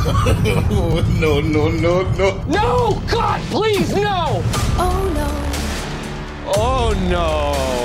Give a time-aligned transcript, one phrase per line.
[1.20, 2.44] no, no, no, no.
[2.44, 3.02] No!
[3.10, 4.42] God, please, no!
[4.78, 5.30] Oh no.
[6.56, 7.79] Oh no!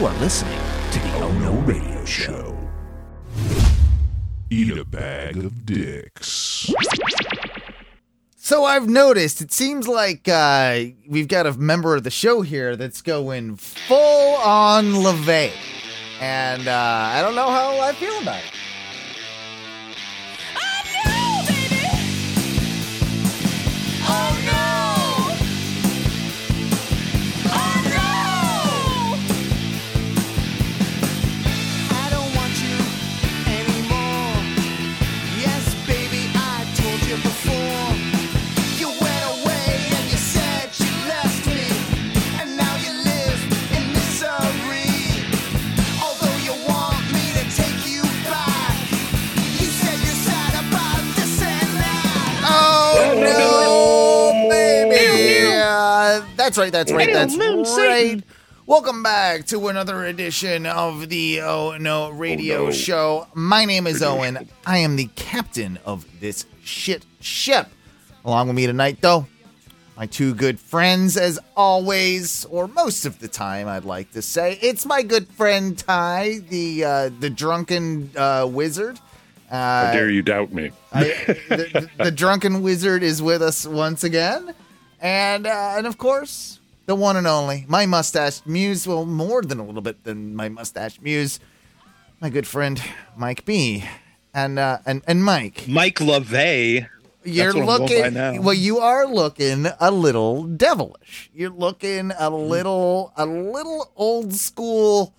[0.00, 0.58] You are listening
[0.92, 2.56] to the Oh No Radio Show.
[4.48, 6.72] Eat a bag of dicks.
[8.34, 12.76] So I've noticed it seems like uh, we've got a member of the show here
[12.76, 15.52] that's going full on LaVey.
[16.18, 18.59] And uh, I don't know how I feel about it.
[56.50, 56.72] That's right.
[56.72, 57.12] That's right.
[57.12, 57.36] That's
[57.78, 58.22] right.
[58.66, 63.28] Welcome back to another edition of the Oh No Radio Show.
[63.34, 64.48] My name is Owen.
[64.66, 67.68] I am the captain of this shit ship.
[68.24, 69.28] Along with me tonight, though,
[69.96, 74.58] my two good friends, as always, or most of the time, I'd like to say,
[74.60, 78.98] it's my good friend Ty, the uh, the drunken uh, wizard.
[79.48, 80.72] Uh, How dare you doubt me?
[80.92, 84.52] I, the, the, the drunken wizard is with us once again,
[85.00, 88.86] and uh, and of course the one and only my mustache muse.
[88.86, 91.40] Well, more than a little bit than my mustache muse.
[92.20, 92.82] My good friend
[93.16, 93.84] Mike B,
[94.34, 96.86] and uh, and and Mike, Mike LaVey.
[97.24, 98.42] you're what I'm going by looking.
[98.42, 101.30] Well, you are looking a little devilish.
[101.34, 105.14] You're looking a little a little old school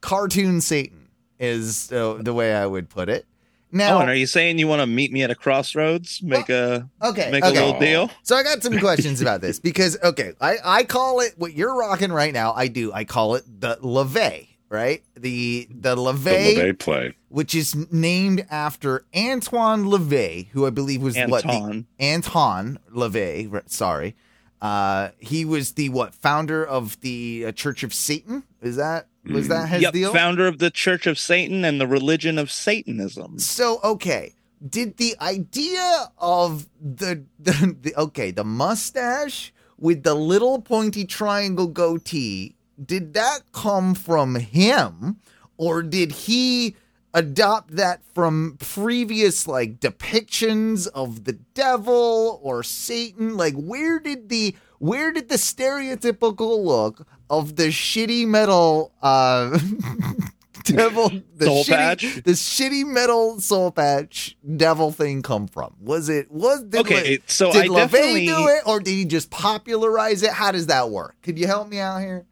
[0.00, 1.08] cartoon Satan
[1.38, 3.26] is uh, the way I would put it.
[3.72, 6.22] Now, Oh, and are you saying you want to meet me at a crossroads?
[6.22, 7.56] Make a Okay, make okay.
[7.56, 8.10] a little deal.
[8.22, 11.74] So I got some questions about this because okay, I I call it what you're
[11.76, 12.52] rocking right now.
[12.52, 12.92] I do.
[12.92, 15.02] I call it the LaVey, right?
[15.14, 17.14] The the The LaVey, LaVey play.
[17.28, 21.86] which is named after Antoine LaVey, who I believe was what the, Anton.
[21.98, 23.68] Anton LaVey.
[23.68, 24.14] Sorry,
[24.62, 28.44] uh, he was the what founder of the uh, Church of Satan.
[28.62, 29.48] Is that was mm.
[29.50, 30.12] that his Yep, deal?
[30.12, 33.38] founder of the Church of Satan and the religion of Satanism.
[33.38, 34.34] So okay,
[34.66, 41.66] did the idea of the, the the okay the mustache with the little pointy triangle
[41.66, 45.18] goatee did that come from him
[45.56, 46.74] or did he
[47.12, 54.54] adopt that from previous like depictions of the devil or satan like where did the
[54.78, 59.58] where did the stereotypical look of the shitty metal uh
[60.64, 62.02] devil the Soul shitty, patch?
[62.24, 65.74] the shitty metal soul patch devil thing come from?
[65.80, 68.92] Was it was did Okay, Le- so did I LaVey definitely- do it or did
[68.92, 70.30] he just popularize it?
[70.30, 71.16] How does that work?
[71.22, 72.26] Could you help me out here?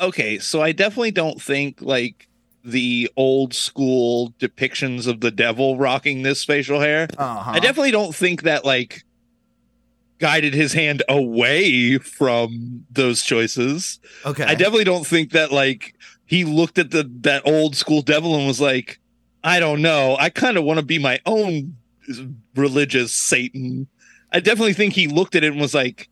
[0.00, 2.28] Okay, so I definitely don't think like
[2.64, 7.06] the old school depictions of the devil rocking this facial hair.
[7.18, 7.50] uh-huh.
[7.52, 9.04] I definitely don't think that like
[10.18, 13.98] guided his hand away from those choices.
[14.24, 15.94] okay I definitely don't think that like
[16.26, 18.98] he looked at the that old school devil and was like,
[19.42, 21.76] I don't know, I kind of want to be my own
[22.54, 23.88] religious Satan.
[24.32, 26.08] I definitely think he looked at it and was like,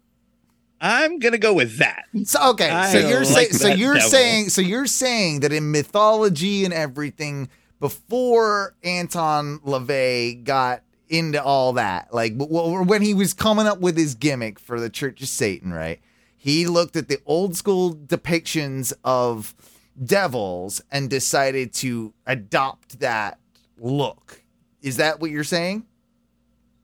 [0.80, 2.04] I'm gonna go with that.
[2.24, 4.10] So okay, I so you're like so you're devil.
[4.10, 7.48] saying so you're saying that in mythology and everything
[7.78, 10.82] before Anton LaVey got
[11.12, 15.20] into all that, like when he was coming up with his gimmick for the Church
[15.22, 16.00] of Satan, right?
[16.36, 19.54] He looked at the old school depictions of
[20.02, 23.38] devils and decided to adopt that
[23.78, 24.42] look.
[24.80, 25.84] Is that what you're saying?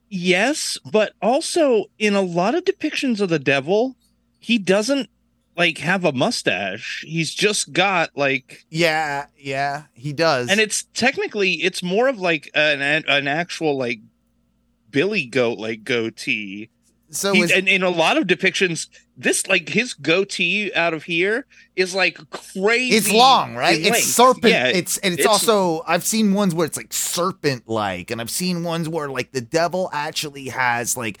[0.09, 3.95] Yes, but also in a lot of depictions of the devil,
[4.39, 5.09] he doesn't
[5.57, 7.03] like have a mustache.
[7.05, 10.49] He's just got like Yeah, yeah, he does.
[10.49, 13.99] and it's technically it's more of like an an actual like
[14.91, 16.69] billy goat like goatee.
[17.09, 18.87] so He, is, and in a lot of depictions,
[19.17, 21.45] this like his goatee out of here
[21.75, 22.95] is like crazy.
[22.95, 23.79] It's long, right?
[23.79, 24.05] It's length.
[24.05, 24.45] serpent.
[24.53, 28.21] Yeah, it's and it's, it's- also I've seen ones where it's like serpent like, and
[28.21, 31.19] I've seen ones where like the devil actually has like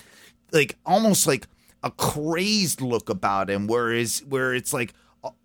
[0.51, 1.47] like almost like
[1.83, 4.93] a crazed look about him, whereas where it's like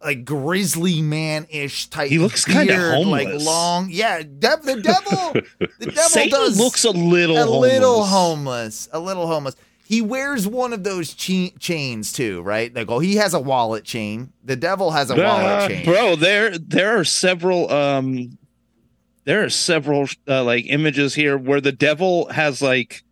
[0.03, 2.09] like grizzly man ish type.
[2.09, 2.69] He looks beard,
[3.07, 3.45] like homeless.
[3.45, 3.89] long.
[3.91, 5.33] Yeah, de- the devil.
[5.79, 8.87] The devil Satan does looks a little a little homeless.
[8.87, 8.89] homeless.
[8.93, 9.57] A little homeless.
[9.87, 12.75] He wears one of those chains too, right?
[12.75, 14.33] Like, oh, he has a wallet chain.
[14.45, 15.85] The devil has a Ah, wallet chain.
[15.85, 18.39] bro there there are several um
[19.25, 23.03] there are several uh, like images here where the devil has like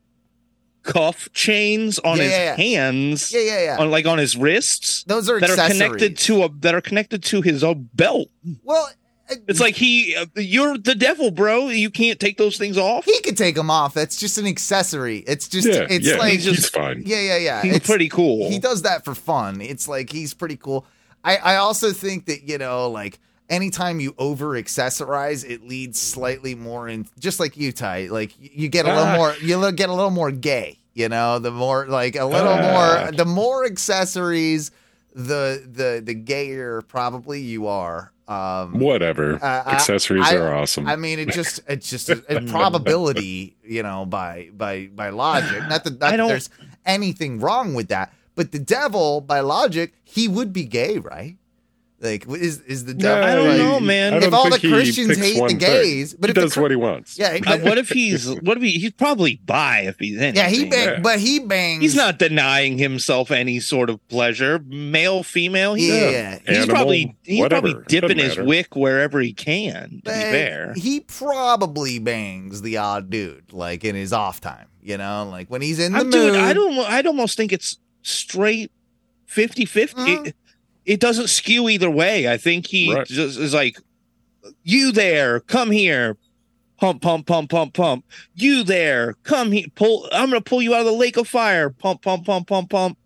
[0.83, 2.57] cuff chains on Yeah, his yeah, yeah.
[2.57, 3.77] hands Yeah, yeah, yeah.
[3.79, 7.23] on like on his wrists Those are that are connected to a that are connected
[7.25, 8.29] to his own belt
[8.65, 8.91] Well,
[9.31, 13.05] uh, it's like he uh, you're the devil bro you can't take those things off
[13.05, 13.95] he could take them off.
[13.95, 15.19] That's just an accessory.
[15.19, 17.03] It's just Yeah, it's yeah, like he's just- fine.
[17.07, 17.63] yeah, yeah, yeah.
[17.63, 19.61] he's It's pretty cool He does that for fun.
[19.61, 20.85] It's like he's pretty cool.
[21.25, 26.55] I I also think that you know like anytime you over accessorize, it leads slightly
[26.55, 28.09] more in just like you Ty.
[28.09, 29.17] Like you get a little Ah.
[29.17, 30.79] more you get a little more gay.
[30.95, 33.03] You know, the more like a little Ah.
[33.05, 34.71] more the more accessories,
[35.15, 38.13] the the the gayer probably you are.
[38.29, 39.35] Um, Whatever.
[39.43, 40.87] Uh, Accessories I- are awesome.
[40.87, 45.61] I mean, it just it's just a, a probability, you know, by by by logic.
[45.69, 46.49] Not that, not I that don't- there's
[46.87, 51.37] anything wrong with that, but the devil, by logic, he would be gay, right?
[52.03, 53.23] Like, is is the devil?
[53.25, 54.15] I don't like- know, man.
[54.15, 55.59] If don't all the Christians hate the one thing.
[55.59, 57.17] gays, but he if the does Chri- what he wants.
[57.17, 60.35] Yeah, Uh, but, what if he's what if he he's probably bi if he's in
[60.35, 60.99] yeah, he bang, Yeah.
[61.01, 61.81] but he bangs.
[61.81, 67.17] he's not denying himself any sort of pleasure male female he, Yeah, he's Animal, probably
[67.23, 67.69] he's whatever.
[67.71, 72.79] probably dipping his wick wherever he can to but be fair he probably bangs the
[72.79, 74.67] odd dude, like in his off time.
[74.83, 76.33] You know, like when he's in the I'm, mood.
[76.33, 78.73] dude i don't i'd almost think it's straight
[79.27, 80.33] 50 50 Mhm.
[80.85, 83.07] It, it doesn't skew either way i think he Right.
[83.07, 83.77] just is like
[84.65, 86.17] you there come here
[86.81, 90.81] pump pump pump pump pump you there come here pull i'm gonna pull you out
[90.81, 92.99] of the lake of fire pump pump pump pump pump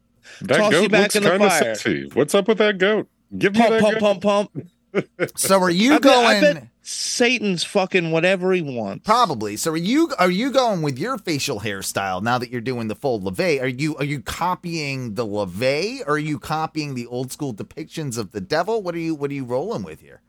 [0.42, 2.08] That Toss you goat back looks kind of sexy.
[2.14, 3.08] What's up with that goat?
[3.38, 4.22] Give me that pump goat.
[4.22, 6.54] pump pump So are you I bet, I going?
[6.54, 9.04] bet Satan's fucking whatever he wants.
[9.04, 9.56] Probably.
[9.56, 12.94] So are you are you going with your facial hairstyle now that you're doing the
[12.94, 13.58] full levee?
[13.58, 18.16] Are you are you copying the levee or are you copying the old school depictions
[18.16, 18.82] of the devil?
[18.82, 20.20] What are you what are you rolling with here?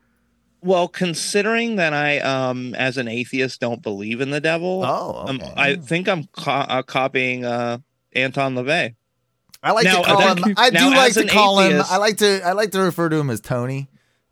[0.60, 5.40] Well, considering that I, um, as an atheist, don't believe in the devil, Oh, um.
[5.56, 7.78] I think I'm co- uh, copying uh,
[8.12, 8.96] Anton LaVey.
[9.62, 12.16] I like now, to call uh, him I do like to call him I like
[12.18, 13.88] to I like to refer to him as Tony,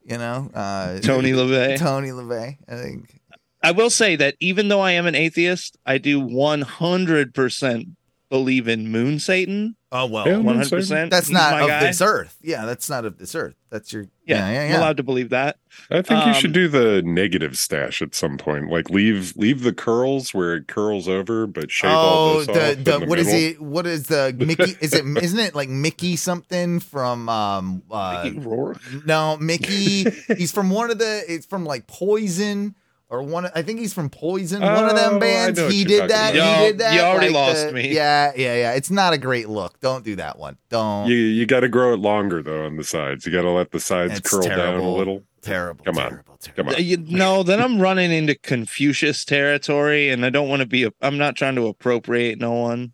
[0.07, 0.51] you know?
[0.55, 1.79] Uh Tony LaVey.
[1.79, 2.57] Tony LaVey.
[2.69, 3.21] I think
[3.63, 7.87] I will say that even though I am an atheist, I do 100%
[8.29, 9.77] believe in Moon Satan.
[9.93, 10.27] Oh well.
[10.27, 11.11] 100%.
[11.11, 11.81] That's not of guy.
[11.87, 12.37] this earth.
[12.43, 13.55] Yeah, that's not of this earth.
[13.71, 14.75] That's your Yeah, yeah, yeah.
[14.75, 15.59] I'm allowed to believe that.
[15.91, 18.69] I think you Um, should do the negative stash at some point.
[18.71, 22.53] Like leave leave the curls where it curls over, but shave all Oh, this the
[22.53, 23.41] off in the the what is middle.
[23.51, 23.61] it?
[23.63, 24.77] What is the Mickey?
[24.81, 28.81] Is it isn't it like Mickey something from um uh Mickey Rourke.
[29.07, 30.11] no Mickey?
[30.37, 31.23] he's from one of the.
[31.29, 32.75] It's from like Poison
[33.09, 33.49] or one.
[33.55, 34.61] I think he's from Poison.
[34.63, 35.59] one of Oh, them bands.
[35.59, 36.35] know what He did that.
[36.35, 36.59] about.
[36.61, 36.95] he did that.
[36.95, 37.95] you already like lost the- me.
[37.95, 38.73] Yeah, yeah, yeah.
[38.73, 39.79] It's not a great look.
[39.81, 40.57] Don't do that one.
[40.71, 41.09] Don't.
[41.09, 43.27] You you got to grow it longer though on the sides.
[43.27, 45.23] You got to let the sides It's curl down a little.
[45.43, 45.85] terrible.
[45.85, 46.09] Come on.
[46.11, 46.57] terrible, terrible.
[46.57, 46.75] Come on.
[46.75, 50.85] Uh, You, no, then I'm running into Confucius territory, and I don't want to be.
[50.85, 52.93] A, I'm not trying to appropriate no one.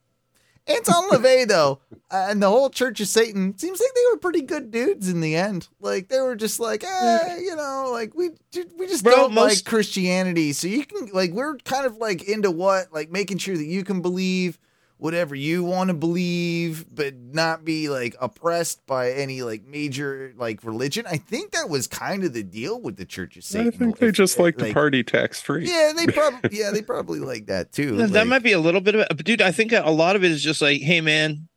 [0.67, 1.81] Anton LaVey, though,
[2.11, 5.21] uh, and the whole Church of Satan seems like they were pretty good dudes in
[5.21, 5.69] the end.
[5.81, 8.31] Like they were just like, eh, you know, like we
[8.79, 10.53] we just Well, don't like Christianity.
[10.53, 13.83] So you can like we're kind of like into what like making sure that you
[13.85, 14.59] can believe
[15.03, 20.63] whatever you want to believe, but not be like oppressed by any like major like
[20.63, 21.05] religion.
[21.11, 23.67] I think that was kind of the deal with the Church of Satan.
[23.67, 25.69] I think they If- just like to like- party tax free.
[25.69, 27.97] Yeah, they probably yeah they probably like that too.
[27.97, 30.15] that Like- might be a little bit of it, but dude, I think a lot
[30.15, 31.49] of it is just like, hey, man,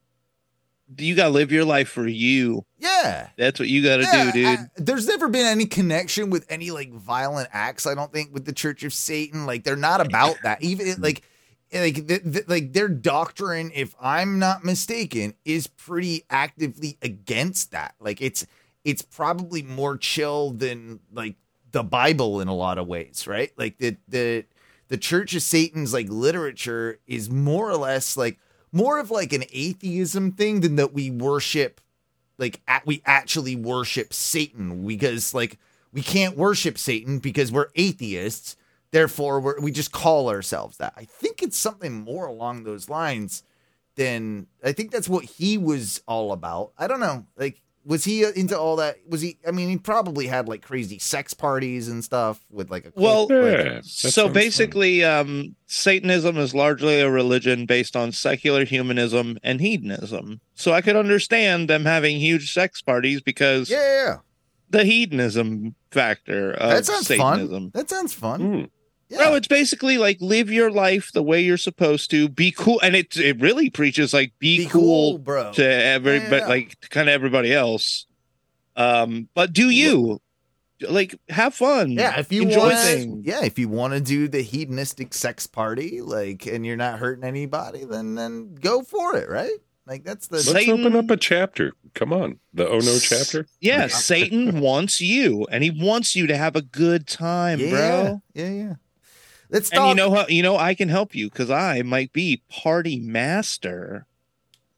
[0.97, 2.65] you got to live your life for you.
[2.79, 3.29] yeah.
[3.37, 4.45] That's what you got to Yeah, do, dude.
[4.59, 7.85] I- there's never been any connection with any like violent acts.
[7.85, 9.45] I don't think with the Church of Satan.
[9.45, 10.63] Like they're not about that.
[10.63, 11.23] Even like
[11.75, 17.95] like th- th- like their doctrine, if I'm not mistaken, is pretty actively against that.
[17.99, 18.45] Like it's
[18.83, 21.35] it's probably more chill than like
[21.71, 23.51] the Bible in a lot of ways, right?
[23.57, 24.45] Like the the
[24.87, 28.39] the Church of Satan's like literature is more or less like
[28.71, 31.81] more of like an atheism thing than that we worship
[32.37, 35.57] like at, we actually worship Satan because like
[35.93, 38.57] we can't worship Satan because we're atheists.
[38.95, 40.93] Therefore, we're, we just call ourselves that.
[40.95, 43.43] I think it's something more along those lines
[43.95, 46.71] than I think that's what he was all about.
[46.77, 47.25] I don't know.
[47.37, 48.95] Like, was he into all that?
[49.07, 49.37] Was he?
[49.45, 53.27] I mean, he probably had like crazy sex parties and stuff with like a Well,
[53.27, 54.33] cult, Yeah, like- that so sounds fun.
[54.33, 60.39] basically, um, Satanism is largely a religion based on secular humanism and hedonism.
[60.55, 64.17] So I could understand them having huge sex parties because yeah, yeah, yeah.
[64.69, 67.49] the hedonism factor of that sounds Satanism.
[67.65, 67.71] fun.
[67.73, 68.39] That sounds fun.
[68.41, 68.63] Hmm.
[69.09, 69.19] Yeah.
[69.19, 72.27] No, it's basically like live your life the way you're supposed to.
[72.27, 75.51] Be cool, and it it really preaches like be, Be cool, cool, bro.
[75.53, 76.29] to every, Yeah.
[76.29, 78.07] but like kind of everybody else.
[78.75, 80.19] Um, but do you
[80.89, 81.91] like have fun?
[81.91, 83.25] Yeah, if you enjoy want, things.
[83.27, 87.23] yeah, if you want to do the hedonistic sex party, like, and you're not hurting
[87.23, 89.53] anybody, then then go for it, right?
[89.85, 91.73] Like that's the Let's Let's Satan- open up a chapter.
[91.93, 93.45] Come on, the Oh No chapter.
[93.61, 98.21] Yeah, Satan wants you, and he wants you to have a good time, yeah, bro.
[98.33, 98.73] yeah, yeah.
[99.49, 102.41] Let's And you know how you know I can help you because I might be
[102.49, 104.05] party master.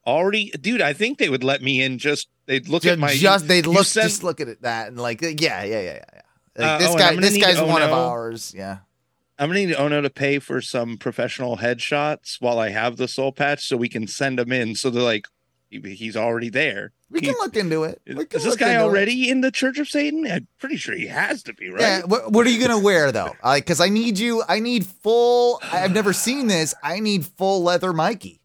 [0.06, 0.82] Already, dude.
[0.82, 1.98] I think they would let me in.
[1.98, 4.88] Just they'd look ju- at my just they'd look sent- just look at it that
[4.88, 5.94] and like yeah, yeah, yeah, yeah.
[5.94, 6.22] yeah.
[6.58, 8.54] Like, Uh, this oh, guy, this guy's one of ours.
[8.56, 8.80] Yeah.
[9.40, 13.32] I'm gonna need Ono to pay for some professional headshots while I have the soul
[13.32, 14.74] patch, so we can send them in.
[14.76, 15.28] So they're like,
[15.70, 16.92] he's already there.
[17.10, 18.02] We can look into it.
[18.06, 18.84] Is this guy into it.
[18.84, 20.30] already in the Church of Satan?
[20.30, 21.82] I'm pretty sure he has to be, right?
[21.82, 22.02] Yeah.
[22.06, 23.36] What, what are you gonna wear though?
[23.56, 24.44] Because I need you.
[24.48, 25.60] I need full.
[25.64, 26.74] I've never seen this.
[26.84, 28.42] I need full leather Mikey.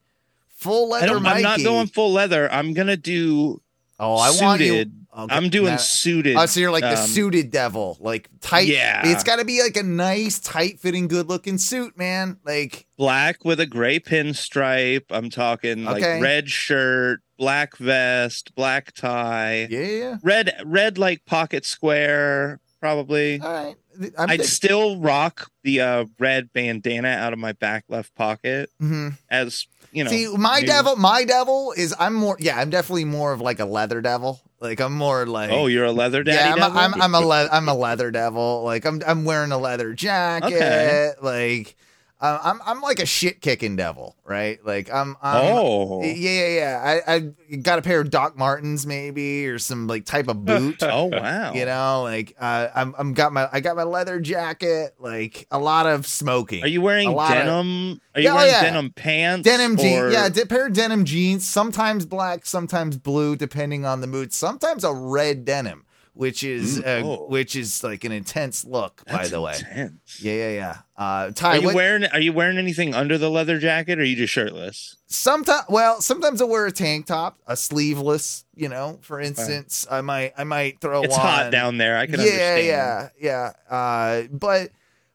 [0.57, 1.37] Full I leather don't, Mikey.
[1.38, 2.50] I'm not going full leather.
[2.52, 3.61] I'm gonna do.
[3.99, 4.87] Oh, I want you.
[5.16, 6.37] Okay, I'm doing suited.
[6.37, 8.66] Oh, so you're like the um, suited devil, like tight.
[8.69, 9.02] Yeah.
[9.04, 12.38] It's got to be like a nice, tight fitting, good looking suit, man.
[12.47, 15.04] Like, black with a gray pinstripe.
[15.11, 16.14] I'm talking Okay.
[16.14, 20.16] like red shirt, black vest, black tie, yeah, yeah.
[20.23, 23.38] red red like pocket square, probably.
[23.40, 23.76] All right.
[24.19, 28.71] I'm I'd think- still rock the uh, red bandana out of my back left pocket
[28.81, 29.19] Mhm.
[29.28, 30.11] as you know.
[30.11, 31.95] See, my new- devil, my devil is.
[31.99, 32.37] I'm more.
[32.41, 34.41] Yeah, I'm definitely more of like a leather devil.
[34.61, 35.51] Like I'm more like.
[35.51, 36.39] Oh, you're a leather daddy.
[36.39, 36.79] yeah, I'm a, devil?
[36.79, 38.63] I'm, I'm a le- I'm a leather devil.
[38.65, 40.55] Like I'm I'm wearing a leather jacket.
[40.55, 41.13] Okay.
[41.21, 41.77] Like
[42.23, 44.64] uh, I'm I'm like a shit kicking devil, right?
[44.64, 45.17] Like I'm.
[45.21, 46.02] I'm oh.
[46.05, 47.00] Yeah, yeah, yeah.
[47.07, 50.76] I I got a pair of Doc Martens maybe or some like type of boot.
[50.83, 51.52] Oh wow.
[51.52, 54.95] You know, like uh, I'm I'm got my I got my leather jacket.
[55.00, 56.62] Like a lot of smoking.
[56.62, 58.00] Are you wearing lot of- denim?
[58.14, 58.62] Are you Yeah, oh, wearing yeah.
[58.62, 59.45] denim pants?
[59.45, 60.12] denim or- jeans?
[60.12, 61.49] Yeah, a pair of denim jeans.
[61.49, 64.33] Sometimes black, sometimes blue, depending on the mood.
[64.33, 67.26] Sometimes a red denim, which is Mm, uh, oh.
[67.28, 69.02] which is like an intense look.
[69.07, 70.21] by the way, intense.
[70.23, 70.76] yeah, yeah, yeah.
[70.97, 74.04] Uh, Are you what, wearing Are you wearing anything under the leather jacket, or are
[74.04, 74.97] you just shirtless?
[75.09, 80.00] sometimes well sometimes i wear a tank top a sleeveless you know for instance i
[80.00, 81.99] might i might throw It's on hot down there.
[81.99, 82.66] I can yeah understand.
[82.66, 84.71] yeah yeah uh but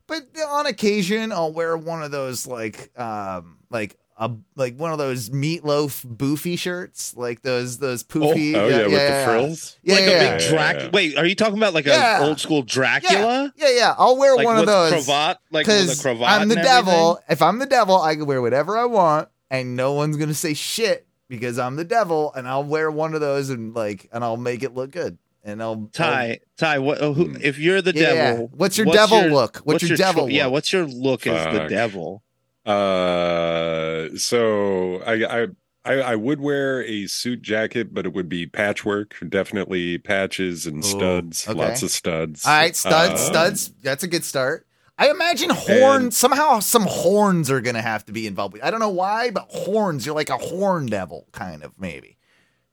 [0.06, 4.98] but on occasion i'll wear one of those like um like a like one of
[4.98, 9.78] those meatloaf boofy shirts like those those poofy Oh yeah, with the frills.
[9.84, 10.76] yeah, like yeah, a big yeah, Drac.
[10.78, 10.90] yeah.
[10.92, 12.20] Wait, are you talking about like Yeah.
[12.22, 13.54] a old school Dracula?
[13.56, 16.28] yeah yeah i'll wear Like one of with those cravat, like with a cravat.
[16.28, 16.94] I'm the and devil.
[17.12, 17.24] everything?
[17.30, 20.54] If I'm the devil, I can wear whatever I want, and no one's gonna say
[20.56, 24.38] shit because I'm the devil, and I'll wear one of those and like, and I'll
[24.38, 26.98] make it look good, and I'll Ty, Ty, what?
[27.02, 27.38] oh, Who, Hmm.
[27.44, 28.32] if you're the I'll- yeah, yeah.
[28.32, 29.58] devil, What's your devil look?
[29.64, 30.24] What's, your, devil?
[30.24, 32.24] tro- Yeah, what's your look as the devil?
[32.68, 35.48] Uh, so I, I
[35.86, 39.16] I I would wear a suit jacket, but it would be patchwork.
[39.28, 41.48] Definitely patches and Ooh, studs.
[41.48, 41.58] okay.
[41.58, 42.46] Lots of studs.
[42.46, 43.72] All right, studs, Uh, studs.
[43.82, 44.66] That's a good start.
[45.00, 46.04] I imagine horn.
[46.06, 48.54] And- somehow, some horns are gonna have to be involved.
[48.54, 48.64] With.
[48.64, 50.06] I don't know why, but horns.
[50.06, 52.18] You're like a horn devil, kind of maybe.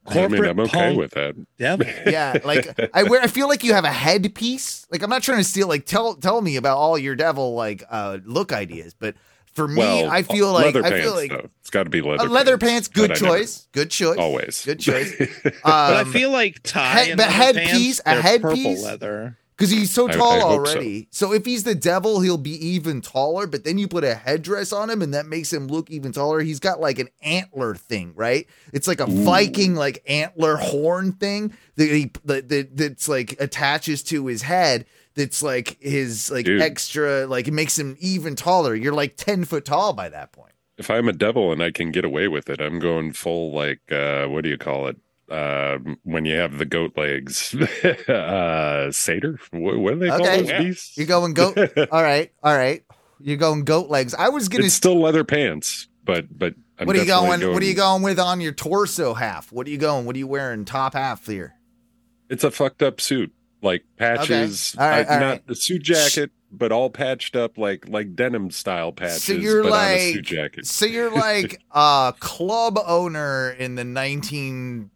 [0.06, 1.34] I mean, I'm okay punk with that.
[1.58, 1.86] Devil.
[2.06, 3.22] Yeah, like I wear.
[3.22, 4.86] I feel like you have a headpiece.
[4.90, 5.66] Like I'm not trying to steal.
[5.68, 9.14] Like tell tell me about all your devil like uh look ideas, but
[9.54, 11.14] for me, Well, I feel like leather I pants.
[11.14, 11.48] like though.
[11.60, 12.24] It's got to be leather.
[12.24, 12.88] uh, leather pants.
[12.88, 13.68] Good but I never- choice.
[13.72, 14.18] Good choice.
[14.18, 14.64] always.
[14.64, 15.12] Good choice.
[15.42, 18.64] But I Um, feel like Ty head- and but leather headpiece- pants, a headpiece?
[18.64, 19.38] purple leather.
[19.56, 20.72] Because he's so tall I hope so.
[20.74, 21.06] already.
[21.12, 21.32] So.
[21.32, 23.46] if he's the devil, he'll be even taller.
[23.46, 26.40] But then you put a headdress on him, and that makes him look even taller.
[26.40, 28.48] He's got like an antler thing, right?
[28.72, 34.02] It's like a Viking like antler horn thing that he that, that that's like attaches
[34.04, 34.86] to his head.
[35.16, 36.60] That's like his like Dude.
[36.62, 38.74] extra like it makes him even taller.
[38.74, 40.52] You're like ten foot tall by that point.
[40.76, 43.80] if I'm a devil and I can get away with it, I'm going full like
[43.92, 44.96] uh what do you call it?
[45.30, 47.54] Uh, when you have the goat legs,
[48.08, 49.38] uh, satyr.
[49.52, 50.62] What, what do they call those Yeah.
[50.62, 50.96] beasts?
[50.98, 51.56] You're going goat.
[51.90, 52.84] all right, all right.
[53.20, 54.14] You're going goat legs.
[54.14, 54.64] I was gonna.
[54.66, 57.74] It's still leather pants, but but I'm what are you definitely going, What are you
[57.74, 59.50] going with on your torso half?
[59.50, 60.04] What are you going?
[60.04, 61.54] What are you wearing top half here?
[62.28, 63.32] It's a fucked up suit,
[63.64, 64.76] like patches.
[64.78, 65.46] All right, all not right.
[65.48, 69.24] the suit jacket, but all patched up, like like denim style patches.
[69.24, 70.66] So you're but on a like, suit jacket.
[70.66, 74.88] so you're like a club owner in the 1980s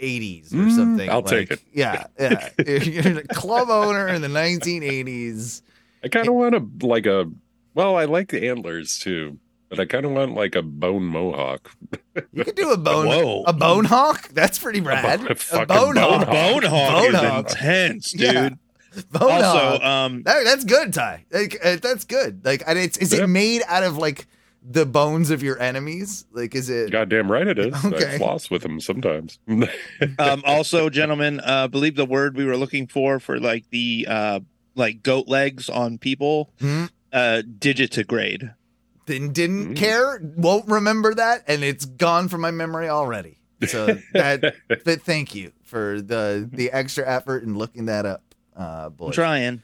[0.00, 1.10] or Mm, something.
[1.10, 1.60] I'll like- take it.
[1.72, 2.48] Yeah, yeah.
[2.66, 5.62] you're a club owner in the 1980s.
[6.02, 7.30] I kind of want to like a.
[7.74, 9.38] Well, I like the antlers too.
[9.70, 11.70] But I kind of want like a bone mohawk.
[12.32, 13.44] You could do a bone Whoa.
[13.46, 14.28] a bone hawk.
[14.30, 15.22] That's pretty rad.
[15.22, 16.26] A A fucking bone bone hawk.
[16.26, 17.50] Bone hog Bone is hog.
[17.50, 18.20] intense, dude.
[18.34, 18.48] Yeah.
[19.12, 19.82] Bone also, hawk.
[19.82, 21.24] um, That- that's good, Ty.
[21.30, 22.44] Like, uh, that's good.
[22.44, 23.24] Like, and it's is Yeah.
[23.24, 24.26] it made out of like
[24.68, 26.26] the bones of your enemies?
[26.32, 26.90] Like, is it?
[26.90, 27.84] Goddamn right it is.
[27.84, 28.16] Okay.
[28.16, 29.38] I floss with them sometimes.
[30.18, 34.40] um, also, gentlemen, uh, believe the word we were looking for for like the uh,
[34.74, 36.84] like goat legs on people, Hmm?
[37.12, 38.54] uh, digitigrade.
[39.06, 39.76] Didn't didn't Mm.
[39.76, 40.20] care.
[40.36, 43.38] Won't remember that, and it's gone from my memory already.
[43.66, 44.54] So that.
[44.68, 48.22] but thank you for the the extra effort in looking that up,
[48.56, 49.62] uh, I'm trying.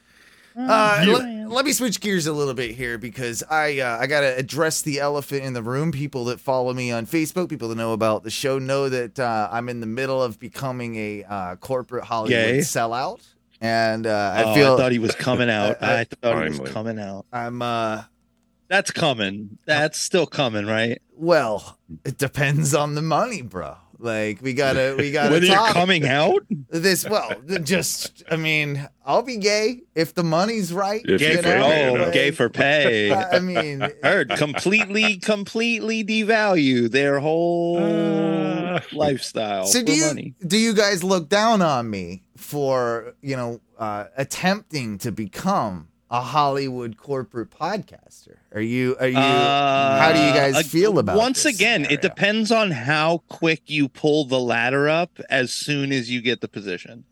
[0.59, 4.35] Uh, let, let me switch gears a little bit here because I uh, I gotta
[4.37, 5.91] address the elephant in the room.
[5.91, 9.49] People that follow me on Facebook, people that know about the show, know that uh,
[9.51, 12.57] I'm in the middle of becoming a uh, corporate Hollywood Yay.
[12.59, 13.19] sellout,
[13.61, 15.77] and uh, I oh, feel I thought he was coming out.
[15.83, 17.27] I- I, thought he was coming out.
[17.31, 18.03] I'm uh,
[18.69, 19.57] That's coming.
[19.65, 21.01] That's still coming, right?
[21.15, 21.77] well.
[22.03, 23.75] It depends on the money, bro.
[23.99, 27.07] Like we gotta we gotta Whether you're coming out, this.
[27.09, 27.31] Well,
[27.63, 31.01] just I mean, I'll be gay if the money's right.
[31.05, 31.65] If gay you you for know?
[31.65, 32.11] oh, you know.
[32.11, 33.11] gay for pay.
[33.13, 40.35] I mean, Heard completely, completely devalue their whole Uh, lifestyle So for do you money.
[40.45, 46.21] do you guys look down on me for you know uh, attempting to become a
[46.21, 48.35] Hollywood corporate podcaster?
[48.57, 49.15] Are you are you?
[49.15, 51.19] how do you guys Uh, feel about it?
[51.19, 51.93] Once this again, scenario?
[51.93, 56.41] it depends on how quick you pull the ladder up as soon as you get
[56.41, 57.03] the position.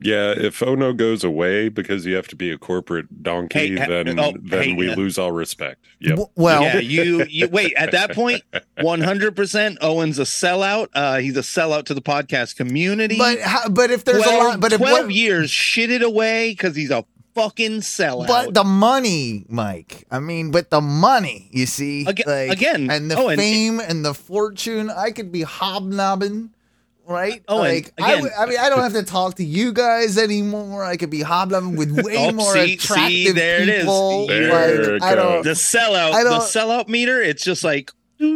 [0.00, 3.86] yeah, if Ono goes away because you have to be a corporate donkey, Hey, ha-
[3.88, 5.84] then oh, then hey, we uh, lose all respect.
[5.98, 6.10] Yep.
[6.10, 8.42] W- well, yeah, you you wait at that point.
[8.80, 10.86] One hundred percent, Owen's a sellout.
[10.94, 13.18] Uh, he's a sellout to the podcast community.
[13.18, 16.50] but how, but if there's 12, a lot, but if 12 what, years, shitted away
[16.52, 18.28] because he's a fucking sellout.
[18.28, 20.06] But the money, Mike.
[20.10, 22.90] I mean, with the money, you see, again, like, again.
[22.90, 24.90] and the oh, fame and, and, the fortune.
[24.90, 26.50] I could be hobnobbing,
[27.06, 27.42] right?
[27.48, 30.84] Oh, like again, I mean, I don't have to talk to you guys anymore.
[30.84, 34.30] I could be hobnobbing with way oh, more see, attractive see, there people.
[34.30, 34.48] It is.
[34.48, 37.20] There like, I don't, the sellout, I don't, the sellout meter.
[37.20, 37.92] It's just like.
[38.22, 38.26] I,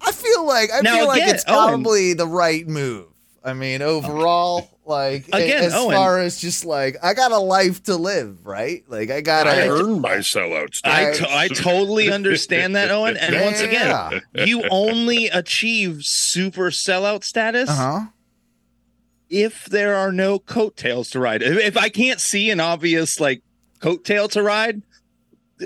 [0.00, 3.09] I feel like I now feel again, like it's probably Owen, the right move.
[3.42, 7.82] I mean, overall, like Again, as Owen- far as just like I got a life
[7.84, 8.84] to live, right?
[8.88, 11.18] Like I got I to earned my sellout I, status.
[11.20, 13.16] to- I totally understand that, Owen.
[13.16, 18.00] And Yeah, once again, you only achieve super sellout status Uh huh.
[19.30, 21.42] if there are no coattails to ride.
[21.42, 23.42] If, if I can't see an obvious like
[23.80, 24.82] coattail to ride,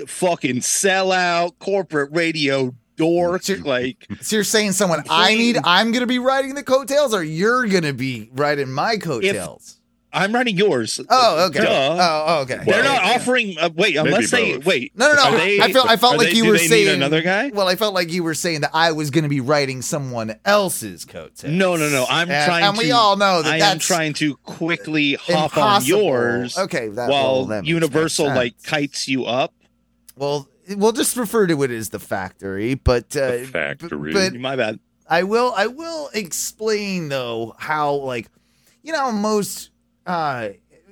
[0.07, 3.43] fucking sellout corporate radio dork.
[3.43, 3.57] Sure.
[3.59, 7.67] Like So you're saying someone I need, I'm gonna be riding the coattails, or you're
[7.67, 9.77] gonna be riding my coattails?
[10.13, 11.01] I'm riding yours.
[11.09, 11.59] oh, okay.
[11.59, 11.97] Duh.
[11.99, 12.55] Oh, okay.
[12.55, 13.57] They're Well, not offering.
[13.59, 14.65] Uh, wait, unless they both.
[14.65, 14.93] wait.
[14.95, 15.23] No, no, no.
[15.23, 17.51] Are they- I felt I felt like they- you were saying another guy.
[17.53, 20.35] Well, I felt like you were saying that I was going to be riding someone
[20.45, 21.51] else's coattails.
[21.51, 22.05] No, no, no.
[22.09, 25.57] I'm and, trying and we to- all know that I am trying to quickly hop
[25.57, 26.57] on yours.
[26.57, 29.53] Okay, that, while well, that Universal like kites you up.
[30.15, 34.13] Well, we'll just refer to it as the factory, but uh, The factory.
[34.13, 34.79] But My bad.
[35.07, 38.27] I will I will explain though how like
[38.83, 39.69] you know most
[40.07, 40.49] uh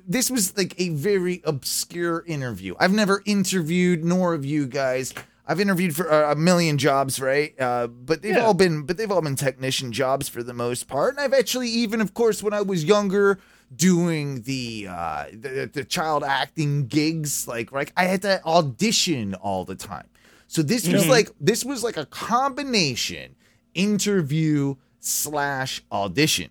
[0.08, 2.76] this was like a very obscure interview.
[2.80, 5.14] I've never interviewed nor of you guys.
[5.48, 7.54] I've interviewed for uh, a million jobs, right?
[7.60, 8.46] Uh, but they've Yeah.
[8.46, 11.14] all been, but they've all been technician jobs for the most part.
[11.16, 13.40] And I've actually, even of course, when I was younger,
[13.76, 19.66] doing the uh, the, the child acting gigs, like like I had to audition all
[19.66, 20.08] the time.
[20.48, 23.36] So this was like this was like a combination
[23.74, 26.50] interview slash audition,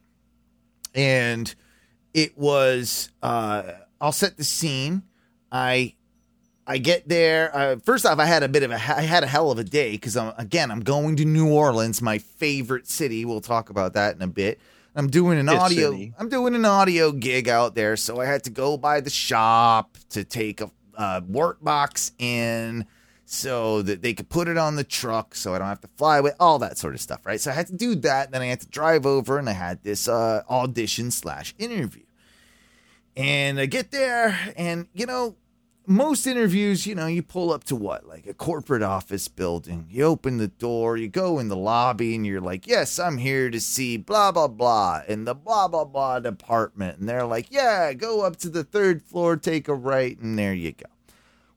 [0.95, 1.55] and
[2.15, 3.11] it was.
[3.23, 3.63] Uh,
[4.01, 5.03] I'll set the scene.
[5.53, 5.95] I
[6.67, 7.55] I get there.
[7.57, 9.65] Uh, first off, I had a bit of a I had a hell of a
[9.65, 13.25] day because I'm again I'm going to New Orleans, my favorite city.
[13.25, 14.61] We'll talk about that in a bit.
[14.95, 15.91] I'm doing an Good audio.
[15.93, 16.13] city.
[16.19, 19.97] I'm doing an audio gig out there, so I had to go by the shop
[20.11, 22.87] to take a uh, work box in
[23.25, 26.19] so that they could put it on the truck so I don't have to fly
[26.19, 27.41] away, all that sort of stuff, right?
[27.41, 28.31] So I had to do that.
[28.31, 32.03] Then I had to drive over and I had this uh, audition slash interview.
[33.17, 35.37] And I get there, and you know,
[35.87, 38.07] most interviews, you know, you pull up to what?
[38.07, 39.87] Like a corporate office building.
[39.91, 43.51] You open the door, you go in the lobby, and you're like, Yes, I'm here
[43.51, 46.99] to see blah, blah, blah in the blah, blah, blah department.
[46.99, 50.55] And they're like, Yeah, go up to the third floor, take a right, and there
[50.55, 50.87] you go.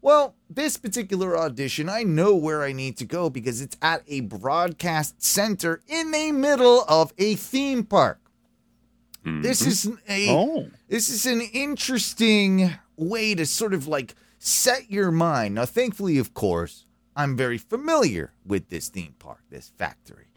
[0.02, 4.22] Well, this particular audition, I know where I need to go because it's at a
[4.22, 8.20] broadcast center in the middle of a theme park.
[9.26, 9.70] This mm-hmm.
[9.70, 10.68] is a Oh.
[10.88, 15.56] this is an interesting way to sort of like set your mind.
[15.56, 20.28] Now, thankfully, of course, I'm very familiar with this theme park, this factory.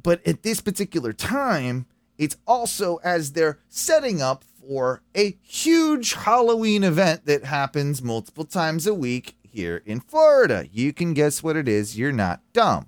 [0.00, 1.86] But at this particular time,
[2.18, 8.86] it's also as they're setting up for a huge Halloween event that happens multiple times
[8.86, 10.66] a week here in Florida.
[10.72, 11.98] You can guess what it is.
[11.98, 12.86] You're not dumb.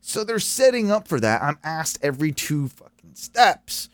[0.00, 1.42] So they're setting up for that.
[1.42, 3.88] I'm asked every two fucking steps.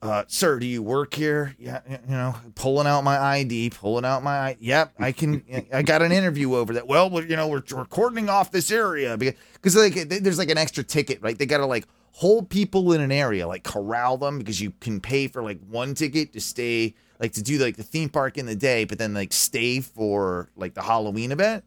[0.00, 1.56] Uh, sir, do you work here?
[1.58, 6.02] Yeah, you know, pulling out my ID, pulling out my, yep, I can, I got
[6.02, 6.86] an interview over that.
[6.86, 10.84] Well, you know, we're, we're cordoning off this area because like there's like an extra
[10.84, 11.36] ticket, right?
[11.36, 15.00] They got to like hold people in an area, like corral them because you can
[15.00, 18.46] pay for like one ticket to stay, like to do like the theme park in
[18.46, 21.64] the day, but then like stay for like the Halloween event.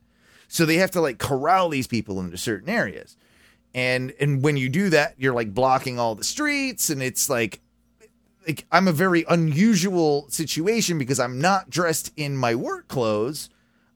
[0.48, 3.18] So they have to like corral these people into certain areas.
[3.74, 7.62] And and when you do that, you're like blocking all the streets and it's like
[8.48, 13.50] like I'm a very unusual situation because I'm not dressed in my work clothes.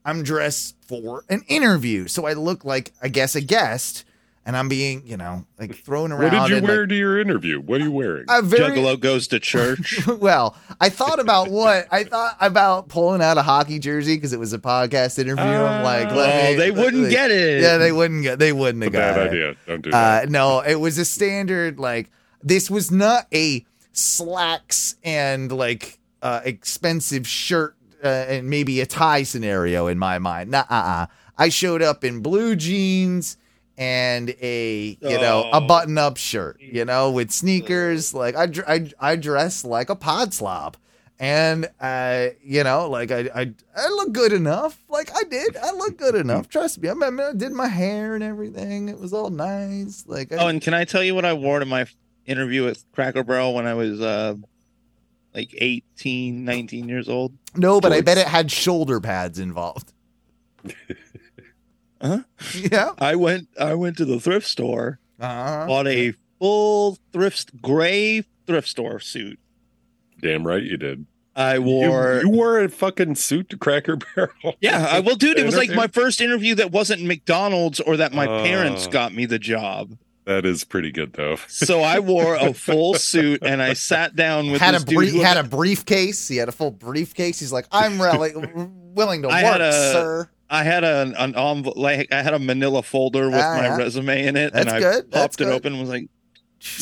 [0.04, 2.08] I'm dressed for an interview.
[2.08, 4.06] So I look like I guess a guest
[4.46, 6.32] and I'm being, you know, like thrown around.
[6.32, 7.60] What did you and, wear like, to your interview?
[7.60, 8.26] What are you wearing?
[8.30, 10.06] a very Juggalo goes to church.
[10.20, 14.40] well, I thought about what I thought about pulling out a hockey jersey because it
[14.40, 15.44] was a podcast interview.
[15.44, 16.16] I'm like, oh,
[16.52, 17.64] me- they wouldn't like- get it.
[17.64, 18.38] Yeah, they wouldn't get.
[18.38, 19.30] They wouldn't have got Bad it.
[19.30, 19.56] idea.
[19.66, 20.28] Don't do that.
[20.28, 22.12] Uh, no, it was a standard like
[22.44, 29.24] this was not a slacks and like uh, expensive shirt uh, and maybe a tie
[29.24, 30.52] scenario in my mind.
[30.52, 31.06] Nah, uh, uh
[31.38, 33.38] I showed up in blue jeans
[33.78, 35.68] and a you know a Oh.
[35.68, 38.14] button up shirt, you know, with sneakers.
[38.14, 40.78] Like I I I dress like a pod slob.
[41.18, 44.78] And uh, you know, like I, I, I look good enough.
[44.90, 46.50] Like I did, I look good enough.
[46.50, 46.90] Trust me.
[46.90, 48.90] I, mean, I did my hair and everything.
[48.90, 50.04] It was all nice.
[50.08, 51.86] Like, I, Oh, and can I tell you what I wore to my
[52.26, 54.36] interview with Cracker Barrel when I was uh
[55.34, 57.34] like 18, 19 years old?
[57.56, 59.92] no, but I bet it had shoulder pads involved.
[62.02, 62.20] Huh?
[62.54, 62.92] Yeah.
[63.00, 65.66] I went I went to the thrift store, Uh-huh.
[65.66, 69.40] bought a full thrift gray thrift store suit.
[70.22, 71.06] Damn right you did.
[71.38, 74.56] I wore You, wore a fucking suit to Cracker Barrel.
[74.62, 78.14] Yeah, I well, dude, it was like my first interview that wasn't McDonald's or that
[78.14, 78.92] my parents Oh.
[78.92, 79.98] got me the job.
[80.26, 81.38] That is pretty good though.
[81.48, 84.96] So I wore a full suit and I sat down with had this a dude
[84.98, 86.28] brief, who- had a briefcase.
[86.28, 87.40] He had a full briefcase.
[87.40, 88.34] He's like, I'm really
[88.94, 90.30] willing to I work, a- sir.
[90.50, 93.78] I had an, an envelope, like I had a Manila folder with Ah, my yeah.
[93.78, 95.54] resume in it, That's and I good, that's popped it good.
[95.54, 96.08] open and was like,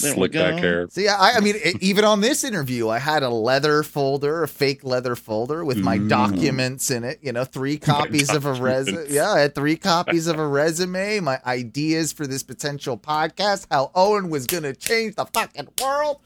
[0.02, 0.88] There Slick back hair.
[0.90, 4.48] So yeah, I, I mean, even on this interview, I had a leather folder, a
[4.48, 6.08] fake leather folder with my Ooh.
[6.08, 7.20] documents in it.
[7.22, 9.06] You know, three copies of a resume.
[9.10, 13.92] Yeah, I had three copies of a resume, my ideas for this potential podcast, how
[13.94, 16.22] Owen was gonna change the fucking world.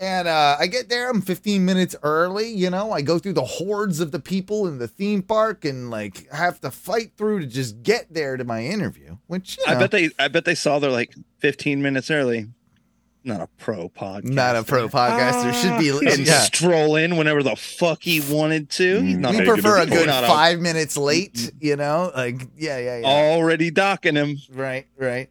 [0.00, 2.48] And uh, I get there, I'm 15 minutes early.
[2.48, 5.90] You know, I go through the hordes of the people in the theme park and
[5.90, 9.18] like have to fight through to just get there to my interview.
[9.26, 12.48] Which you know, I bet they, I bet they saw they're like 15 minutes early.
[13.22, 14.24] Not a pro podcast.
[14.24, 15.90] not a pro podcaster should be.
[15.90, 15.98] Ah.
[15.98, 16.40] He didn't yeah.
[16.40, 19.00] stroll in whenever the fuck he wanted to.
[19.00, 19.20] He's mm-hmm.
[19.20, 22.10] not we Make a, it prefer a good a- five minutes late, you know?
[22.14, 23.06] Like, yeah, yeah, yeah.
[23.06, 24.38] already docking him.
[24.50, 25.28] Right, right.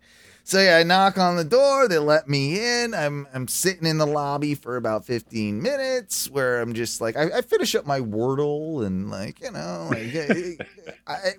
[0.49, 2.95] So yeah, I knock on the door, they let me in.
[2.95, 7.25] I'm I'm sitting in the lobby for about 15 minutes where I'm just like I,
[7.38, 10.15] I finish up my Wordle and like, you know, like
[11.08, 11.34] I, I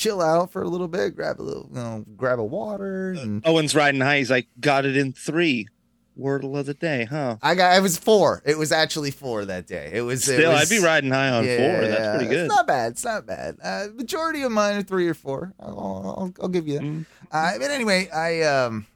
[0.00, 3.46] chill out for a little bit, grab a little, you know, grab a water and
[3.46, 4.16] Owen's riding high.
[4.18, 5.68] He's like, got it in three.
[6.18, 7.36] Wordle of the day, huh?
[7.42, 8.42] I got It was 4.
[8.44, 9.90] It was actually 4 that day.
[9.94, 11.86] It was it Still, was- I'd be riding high on Yeah, four.
[11.88, 12.38] That's yeah, pretty good.
[12.46, 12.92] It's not bad.
[12.92, 13.56] It's not bad.
[13.62, 15.54] Uh, majority of mine are three or four.
[15.60, 16.82] I'll, I'll, I'll give you that.
[16.82, 17.06] Mm.
[17.30, 18.86] Uh, but anyway, I um,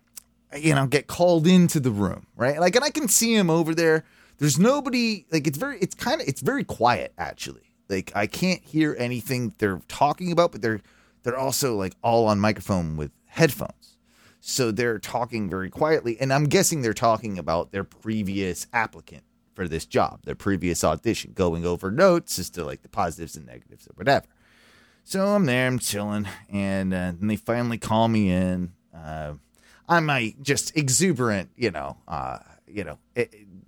[0.57, 2.59] you know, get called into the room, right?
[2.61, 4.05] Like, and I can see him over there.
[4.39, 5.25] There's nobody.
[5.31, 5.79] Like, it's very.
[5.79, 6.29] It's kind of.
[6.29, 7.63] It's very quiet actually.
[7.89, 10.81] Like, I can't hear anything they're talking about, but they're
[11.25, 13.99] they're also like all on microphone with headphones.
[14.41, 19.67] So they're talking very quietly, and I'm guessing they're talking about their previous applicant for
[19.67, 23.87] this job, their previous audition, going over notes as to like the positives and negatives
[23.87, 24.27] or whatever.
[25.03, 28.73] So I'm there, I'm chilling, and uh, then they finally call me in.
[28.95, 29.35] Uh,
[29.89, 32.99] I'm my just exuberant, you know, uh, you know,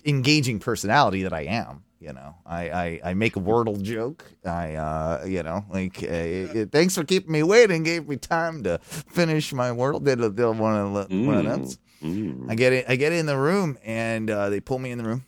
[0.05, 1.85] engaging personality that I am.
[1.99, 4.25] You know, I, I, I make a wordle joke.
[4.45, 7.85] I, uh, you know, like, uh, thanks for keeping me waiting.
[7.85, 10.05] Gave me time to finish my wordle.
[10.05, 11.67] Did a, did one of the one of them.
[12.03, 12.51] Mm.
[12.51, 12.85] I get it.
[12.87, 15.25] I get in the room, and uh, they pull me in the room.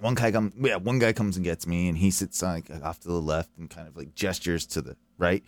[0.00, 0.54] One guy comes.
[0.58, 3.50] Yeah, one guy comes and gets me, and he sits like off to the left
[3.56, 5.44] and kind of like gestures to the right.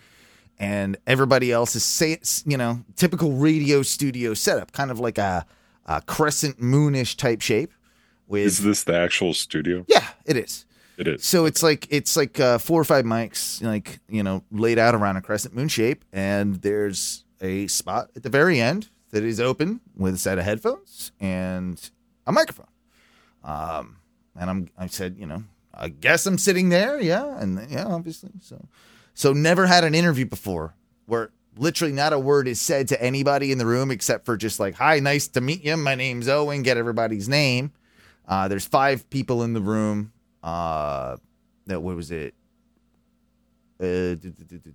[0.61, 5.47] And everybody else is say, you know, typical radio studio setup, kind of like a,
[5.87, 7.73] a crescent moonish type shape.
[8.29, 9.85] With Is this the actual studio?
[9.89, 10.67] yeah, it is.
[10.99, 11.25] It is.
[11.25, 14.95] So it's like it's like uh, four or five mics, like you know, laid out
[14.95, 19.41] around a crescent moon shape, and there's a spot at the very end that is
[19.41, 21.91] open with a set of headphones and
[22.27, 22.67] a microphone.
[23.45, 23.99] Um,
[24.37, 28.31] and I'm I said, you know, I guess I'm sitting there, yeah, and yeah, obviously.
[28.41, 28.67] So,
[29.15, 30.75] so never had an interview before
[31.07, 34.59] where literally not a word is said to anybody in the room except for just
[34.59, 35.77] like, "Hi, nice to meet you.
[35.77, 37.73] My name's Owen." Get everybody's name.
[38.29, 40.13] Uh, there's five people in the room.
[40.43, 41.17] Uh,
[41.67, 42.35] that what was it?
[43.81, 44.17] Uh,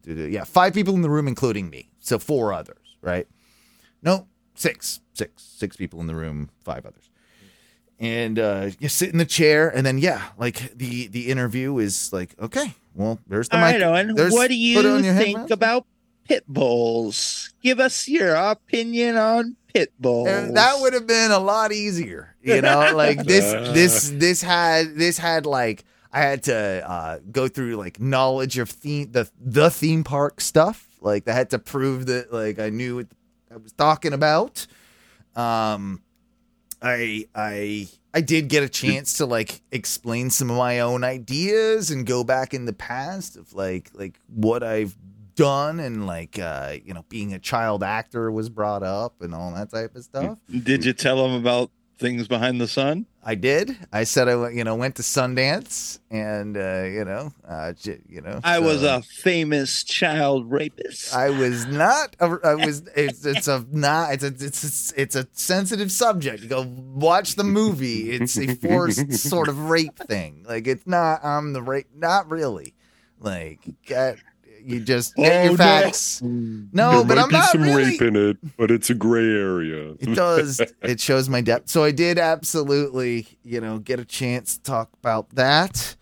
[0.06, 1.90] yeah, five people in the room, including me.
[2.00, 3.28] So four others, right?
[4.02, 7.10] No, six, six, six people in the room, five others.
[8.00, 12.12] And uh, you sit in the chair, and then yeah, like the the interview is
[12.12, 13.74] like, okay, well, there's the All mic.
[13.74, 14.16] right, Owen.
[14.16, 14.82] There's- What do you
[15.14, 15.86] think about
[16.28, 17.54] pit bulls?
[17.62, 20.28] Give us your opinion on pit bulls.
[20.30, 22.92] And that would have been a lot easier, you know.
[22.96, 28.00] Like this, this, this had this had like I had to uh, go through like
[28.00, 30.88] knowledge of theme the the theme park stuff.
[31.02, 33.08] Like I had to prove that like I knew what
[33.52, 34.68] I was talking about.
[35.36, 36.04] Um,
[36.84, 41.90] I I I did get a chance to like explain some of my own ideas
[41.90, 44.96] and go back in the past of like like what I've
[45.36, 49.52] done and like uh you know being a child actor was brought up and all
[49.54, 50.38] that type of stuff.
[50.50, 53.06] Did you tell them about things behind the sun?
[53.26, 53.78] I did.
[53.94, 57.74] I said I went, you know went to Sundance and uh you know uh
[58.10, 61.16] you know I was a famous child rapist.
[61.16, 62.16] I was not.
[62.20, 62.84] A, I was.
[62.96, 64.14] It's, it's a not.
[64.14, 64.28] It's a.
[64.28, 66.50] It's a, it's a sensitive subject.
[66.50, 68.12] Go watch the movie.
[68.12, 70.46] It's a forced sort of rape thing.
[70.48, 71.24] Like it's not.
[71.24, 71.88] I'm the rape.
[71.96, 72.74] Not really.
[73.20, 74.18] Like get
[74.66, 75.58] you just get Oh, your no.
[75.58, 76.22] facts.
[76.22, 76.68] Mm.
[76.74, 77.84] No, there but might I'm be not some really.
[77.84, 79.92] rape in it, but it's a gray area.
[80.00, 80.60] It does.
[80.82, 81.70] it shows my depth.
[81.70, 85.96] So I did absolutely, you know, get a chance to talk about that.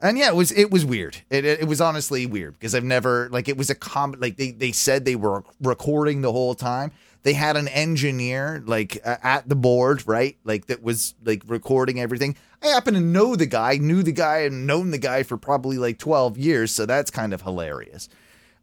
[0.00, 1.18] And yeah, it was it was weird.
[1.28, 4.52] It it, was honestly weird because I've never like it was a com like they
[4.52, 6.92] they said they were recording the whole time.
[7.24, 10.36] They had an engineer like uh, at the board, right?
[10.44, 12.36] Like that was like recording everything.
[12.62, 15.78] I happen to know the guy, knew the guy, and known the guy for probably
[15.78, 16.70] like twelve years.
[16.70, 18.08] So that's kind of hilarious.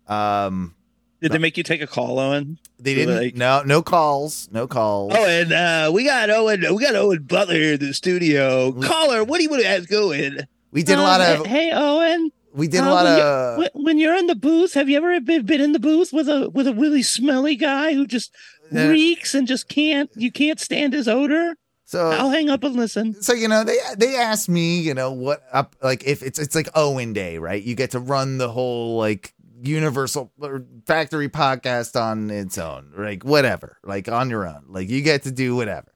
[0.08, 0.74] Um,
[1.21, 2.60] Did they make you take a call, Owen?
[2.80, 3.15] they didn't.
[3.17, 5.12] like- no, no calls, no calls.
[5.15, 6.63] Oh, and uh, we got Owen.
[6.74, 8.71] We got Owen Butler here in the studio.
[8.71, 10.48] Caller, what do you want to ask Owen?
[10.76, 11.46] We did a lot Uh, of.
[11.48, 12.32] Hey, Owen.
[12.54, 13.58] We did a uh, lot of.
[13.58, 16.30] When, when you're in the booth, have you ever been, been in the booth with
[16.30, 18.32] a with a really smelly guy who just
[18.72, 21.56] reeks and just can't you can't stand his odor?
[21.88, 23.22] So I'll hang up and listen.
[23.22, 26.56] so you know they they asked me you know what up like if it's it's
[26.56, 32.00] like Owen Day right you get to run the whole like Universal or Factory podcast
[32.00, 35.92] on its own like whatever like on your own like you get to do whatever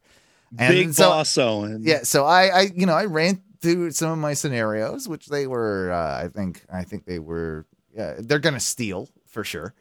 [0.60, 1.82] and Big so boss Owen.
[1.84, 5.48] yeah so I I you know I ran through some of my scenarios which they
[5.48, 9.74] were uh, I think I think they were yeah they're gonna steal for sure.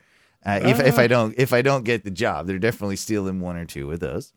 [0.45, 3.57] Uh, if if I don't if I don't get the job they're definitely stealing one
[3.57, 4.33] or two of those.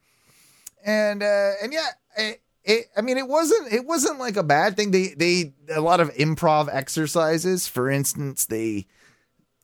[0.86, 4.76] And uh and yeah it, it i mean it wasn't it wasn't like a bad
[4.76, 4.92] thing.
[4.92, 8.88] They they a lot of improv exercises for instance they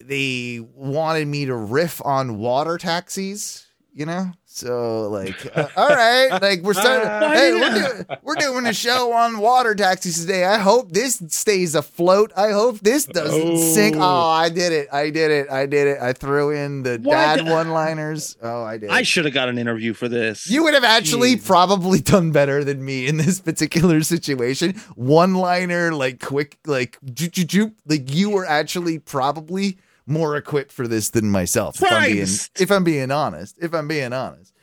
[0.04, 6.42] they wanted me to riff on water taxis you know so like uh, all right
[6.42, 10.58] like we're starting hey we're doing, we're doing a show on water taxis today i
[10.58, 14.02] hope this stays afloat i hope this doesn't sink Oh.
[14.02, 17.14] oh i did it i did it i did it i threw in the What?
[17.14, 20.50] dad one liners oh i did I should have got an interview for this.
[20.50, 21.46] you would have actually Jeez.
[21.46, 24.74] probably done better than me in this particular situation.
[24.96, 30.72] One liner, like quick, like joop, joop, joop, like you were actually probably more equipped
[30.72, 31.82] for this than myself.
[31.82, 32.28] If I'm being,
[32.60, 34.54] if I'm being honest, if I'm being honest,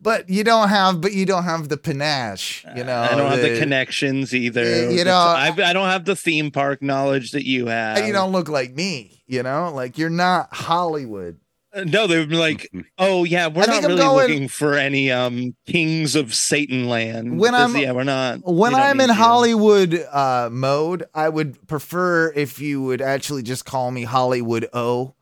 [0.00, 2.64] but you don't have, but you don't have the panache.
[2.76, 4.90] You uh, know, I don't have the connections either.
[4.90, 8.06] You know, I, I don't have the theme park knowledge that you have.
[8.06, 9.22] you don't look like me.
[9.26, 11.38] You know, like you're not Hollywood.
[11.74, 14.74] Uh, No, they would be like, "Oh yeah, we're I not really going- looking for
[14.74, 18.40] any um kings of Satan land." When 'Cause, I'm- yeah, we're not.
[18.44, 19.14] when I'm in you.
[19.14, 25.14] Hollywood uh, mode, I would prefer if you would actually just call me Hollywood O.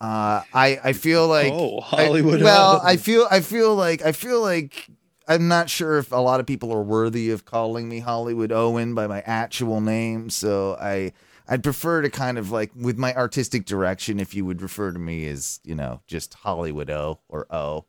[0.00, 2.42] Uh, I I feel like oh I- Hollywood.
[2.42, 2.86] well, oh.
[2.86, 4.88] I feel I feel like I feel like
[5.26, 8.94] I'm not sure if a lot of people are worthy of calling me Hollywood Owen
[8.94, 10.28] by my actual name.
[10.28, 11.12] So I
[11.46, 14.98] I'd prefer to kind of like with my artistic direction if you would refer to
[14.98, 17.84] me as you know just Hollywood O or O.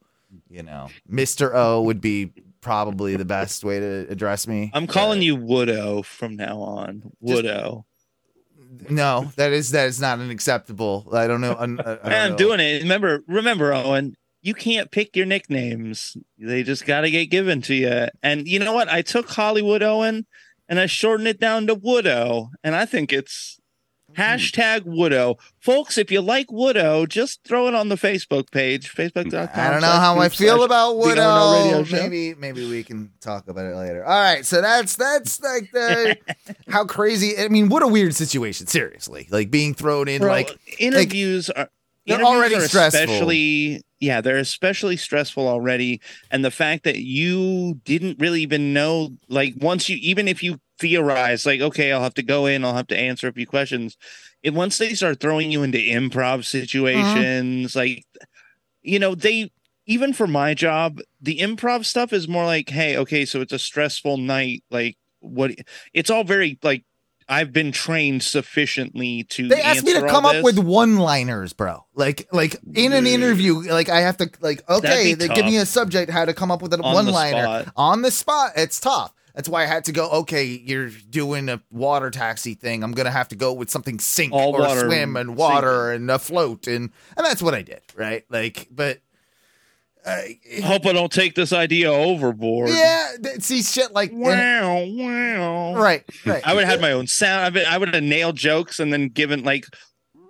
[0.50, 4.72] You know, Mister O would be probably the best way to address me.
[4.74, 7.14] I'm calling you Woodo from now on.
[7.24, 7.86] Woodo.
[8.90, 11.08] No, that is that is not an acceptable.
[11.14, 11.54] I don't know.
[11.54, 12.38] I, uh, I don't I'm know.
[12.38, 12.82] doing it.
[12.82, 14.18] Remember, remember, Owen.
[14.42, 16.18] You can't pick your nicknames.
[16.38, 18.08] They just got to get given to you.
[18.22, 18.90] And you know what?
[18.90, 20.26] I took Hollywood Owen
[20.68, 23.60] and I shortened it down to Woodo, and I think it's
[24.16, 25.38] hashtag Woodo.
[25.60, 29.50] Folks, if you like Woodo, just throw it on the Facebook page, facebook.com.
[29.54, 31.84] I don't know how I feel about The Ono Radio Widow.
[31.84, 31.96] Show.
[31.98, 34.06] Maybe maybe we can talk about it later.
[34.06, 36.18] All right, so that's that's like the
[36.70, 37.38] how crazy.
[37.38, 38.68] I mean, what a weird situation.
[38.68, 41.70] Seriously, like being thrown in Bro, like interviews are
[42.06, 43.02] they're interviews already are stressful.
[43.02, 46.02] Especially, yeah, they're especially stressful already.
[46.32, 50.60] And the fact that you didn't really even know, like, once you, even if you
[50.80, 53.98] theorize, like, okay, I'll have to go in, I'll have to answer a few questions.
[54.44, 56.42] And once they start throwing you into improv mm-hmm.
[56.42, 58.06] situations, like,
[58.84, 59.52] you know, they,
[59.86, 63.60] even for my job, the improv stuff is more like, hey, okay, so it's a
[63.60, 64.64] stressful night.
[64.70, 65.52] Like, what
[65.94, 66.84] it's all very like,
[67.28, 69.48] I've been trained sufficiently to.
[69.48, 71.86] they asked me to come up with one-liners, bro.
[71.96, 75.66] Like like in an interview, like I have to like okay, they give me a
[75.66, 78.54] subject, how to come up with a On one-liner on the spot.
[78.56, 79.14] It's tough.
[79.36, 80.10] That's why I had to go.
[80.10, 82.84] Okay, you're doing a water taxi thing.
[82.84, 86.20] I'm gonna have to go with something sink All or swim and water and a
[86.20, 87.82] float and and that's what I did.
[87.96, 89.00] Right, like, but
[90.06, 90.22] uh,
[90.64, 92.70] Hope I don't take this idea overboard.
[92.70, 95.76] yeah, see shit like Wow, wow.
[95.76, 96.42] right, right.
[96.46, 97.42] I would have had my own sound.
[97.46, 99.66] I would, I would have nailed jokes and then given like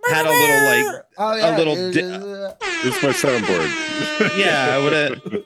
[0.07, 4.37] had a little like Oh, a little di- It's my soundboard.
[4.37, 4.75] yeah.
[4.75, 5.43] I would have.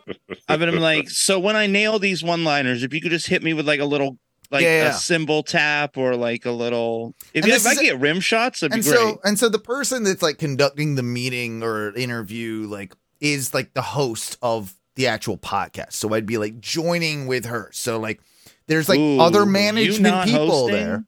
[0.47, 3.27] I would have been like, so when I nail these one-liners, if you could just
[3.27, 4.17] hit me with like a little
[4.51, 4.89] like Yeah, yeah.
[4.89, 7.13] a cymbal tap or like a little.
[7.33, 8.95] If, you, if I could get rim shots, that'd be and great.
[8.97, 13.73] so and so the person that's like conducting the meeting or interview like is like
[13.73, 15.93] the host of the actual podcast.
[15.93, 17.69] So i'd be like joining with her.
[17.73, 18.19] So like
[18.67, 20.75] there's like Ooh, other management people hosting?
[20.75, 21.05] there.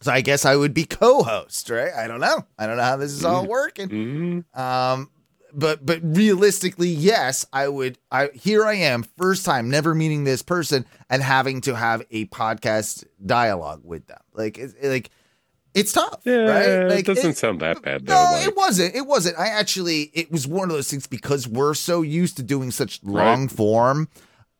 [0.00, 1.92] So i guess i would be co-host right?
[1.92, 2.44] I don't know.
[2.58, 3.48] I don't know how this is all Mm.
[3.48, 3.88] working.
[3.88, 4.58] Mhm.
[4.58, 5.10] um
[5.54, 10.40] but but realistically yes i would i here i am first time never meeting this
[10.40, 14.20] person and having to have a podcast dialogue with them.
[14.32, 15.10] Like like
[15.74, 18.14] it's tough Yeah, right like it doesn't it- sound that bad though.
[18.14, 18.94] no, like- it wasn't.
[18.94, 19.38] It wasn't.
[19.38, 23.00] I actually, it was one of those things because we're so used to doing such
[23.02, 23.24] Right.
[23.24, 24.08] long form.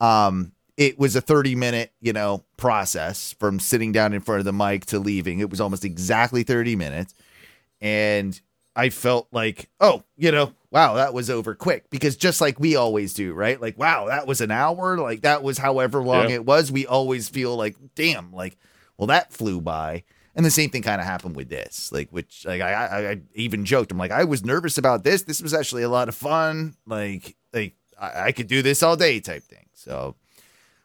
[0.01, 4.45] Um, it was a 30 minute, you know, process from sitting down in front of
[4.47, 5.39] the mic to leaving.
[5.41, 7.13] It was almost exactly 30 minutes.
[7.81, 8.41] And
[8.75, 12.75] I felt like, oh, you know, wow, that was over quick because just like we
[12.75, 13.61] always do, right?
[13.61, 14.97] Like, wow, that was an hour.
[14.99, 16.37] Like, that was however long Yeah.
[16.37, 16.73] it was.
[16.73, 18.57] We always feel like, damn, like,
[18.97, 20.05] well, that flew by.
[20.35, 23.21] And the same thing kind of happened with this, like, which, like, I, I, I
[23.35, 25.25] even joked, I'm like, I was nervous about this.
[25.25, 26.75] This was actually a lot of fun.
[26.87, 29.67] Like, like I, I could do this all day, type thing.
[29.75, 30.17] So,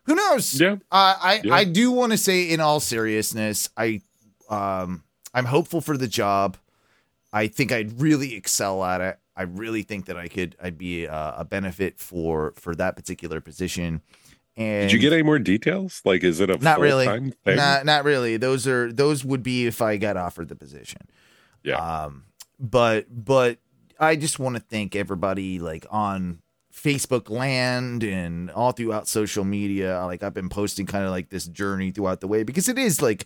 [0.03, 0.60] who knows?
[0.60, 0.75] Yeah.
[0.91, 1.53] Uh, I, Yeah.
[1.53, 4.01] I do want to say, in all seriousness, I,
[4.49, 6.57] um, I'm hopeful for the job.
[7.31, 9.17] I think I'd really excel at it.
[9.36, 13.39] I really think that I could, I'd be uh, a benefit for for that particular
[13.39, 14.01] position.
[14.57, 16.01] And Did you get any more details?
[16.03, 17.33] Like, is it a not really, thing?
[17.45, 18.37] not not really.
[18.37, 21.01] Those are those would be if I got offered the position.
[21.63, 21.75] Yeah.
[21.75, 22.23] Um,
[22.59, 23.59] but but
[23.99, 26.41] I just want to thank everybody like on
[26.73, 30.03] Facebook land and all throughout social media.
[30.05, 32.99] Like I've been posting kind of like this journey throughout the way because it is
[32.99, 33.25] like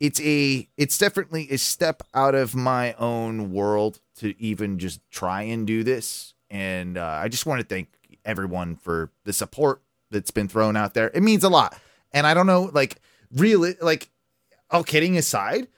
[0.00, 5.42] it's a it's definitely a step out of my own world to even just try
[5.42, 6.34] and do this.
[6.50, 7.88] And uh, I just want to thank
[8.24, 9.82] everyone for the support
[10.14, 11.10] that's been thrown out there.
[11.12, 11.76] It means a lot.
[12.12, 13.00] And I don't know, like
[13.30, 14.08] really, like
[14.70, 15.68] all kidding aside,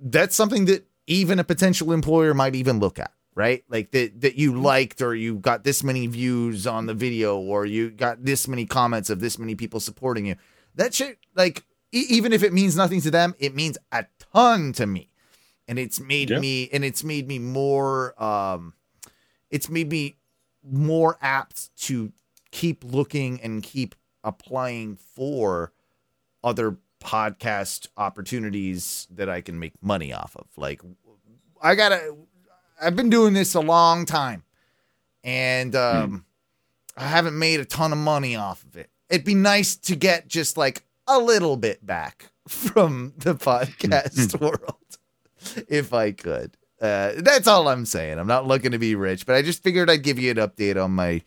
[0.00, 3.64] that's something that even a potential employer might even look at, right?
[3.68, 7.66] Like that that you liked or you got this many views on the video or
[7.66, 10.36] you got this many comments of this many people supporting you.
[10.76, 14.72] That shit, like e- even if it means nothing to them, it means a ton
[14.74, 15.10] to me.
[15.66, 16.38] And it's made Yeah.
[16.38, 18.74] me and it's made me more um
[19.50, 20.16] it's made me
[20.62, 22.12] more apt to
[22.50, 25.72] keep looking and keep applying for
[26.42, 30.46] other podcast opportunities that I can make money off of.
[30.56, 30.82] Like
[31.62, 32.16] I gotta
[32.80, 34.42] I've been doing this a long time
[35.22, 36.24] and um
[36.96, 38.90] I haven't made a ton of money off of it.
[39.08, 44.74] It'd be nice to get just like a little bit back from the podcast world
[45.68, 46.56] if I could.
[46.80, 48.18] Uh, that's all I'm saying.
[48.18, 50.82] I'm not looking to be rich, but I just figured I'd give you an update
[50.82, 51.22] on my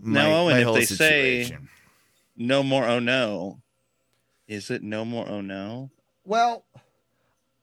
[0.00, 1.56] my, Now, Owen, my if whole they say-
[2.36, 2.84] no more.
[2.84, 3.60] Oh no.
[4.46, 5.28] Is it no more?
[5.28, 5.90] Oh no.
[6.24, 6.64] Well,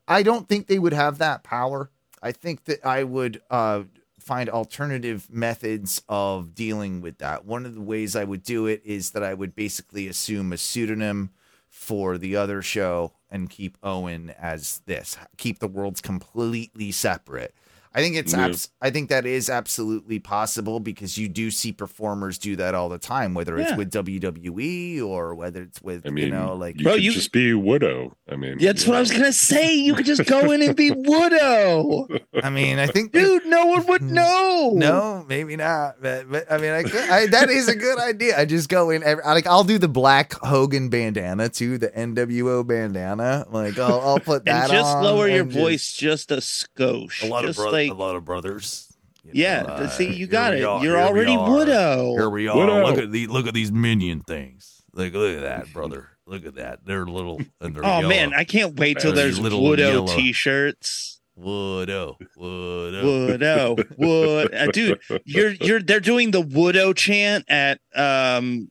[0.07, 1.89] I don't think they would have that power.
[2.21, 3.83] I think that I would uh,
[4.19, 7.45] find alternative methods of dealing with that.
[7.45, 10.57] One of the ways I would do it is that I would basically assume a
[10.57, 11.31] pseudonym
[11.69, 17.53] for the other show and keep Owen as this, keep the worlds completely separate.
[17.97, 18.47] I think it's Yeah.
[18.47, 22.89] abs- I think that is absolutely possible because you do see performers do that all
[22.89, 26.77] the time, whether it's with WWE or whether it's with I mean, you know like
[26.77, 28.17] you Bro, could you- just be Widow.
[28.29, 29.73] I mean, That's you what I was gonna say.
[29.75, 32.07] You could just go in and be Widow,
[32.43, 33.45] I mean I think dude.
[33.45, 34.13] No one would hmm.
[34.13, 34.71] know.
[34.75, 36.01] No, maybe not.
[36.01, 38.37] But, but I mean, I, could, I that is a good idea.
[38.37, 39.03] I just go in.
[39.03, 43.45] Every, like I'll do the black Hogan bandana too, the NWO bandana.
[43.49, 47.23] Like I'll, I'll put that and just on lower your just- voice just a skosh.
[47.23, 48.91] A lot just of bro- like a lot of brothers.
[49.23, 49.63] You yeah.
[49.63, 50.63] know, to see, uh, you got it.
[50.63, 51.51] are, You're already are.
[51.51, 52.15] Widow.
[52.15, 52.57] Here we are.
[52.57, 52.85] Widow.
[52.85, 54.83] Look at the look at these minion things.
[54.93, 56.09] Like look at that, brother.
[56.27, 56.85] Look at that.
[56.85, 58.09] They're little and they're Oh yellow.
[58.09, 61.21] man, I can't wait till There's there's little Widow t-shirts.
[61.37, 63.03] Woodo, Woodo,
[63.37, 65.01] Woodo, wood, uh, dude.
[65.25, 68.69] You're you're they're doing the Woodo chant at um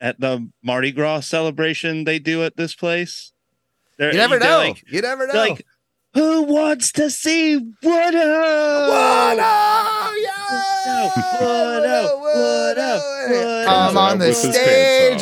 [0.00, 3.32] at the Mardi Gras celebration they do at this place.
[3.98, 4.58] They're, You never know.
[4.58, 5.34] Like, you never know.
[5.34, 5.66] like,
[6.14, 8.88] who wants to see Widow?
[8.88, 9.42] Widow,
[10.16, 10.37] yeah.
[13.70, 14.58] I'm on the With his pants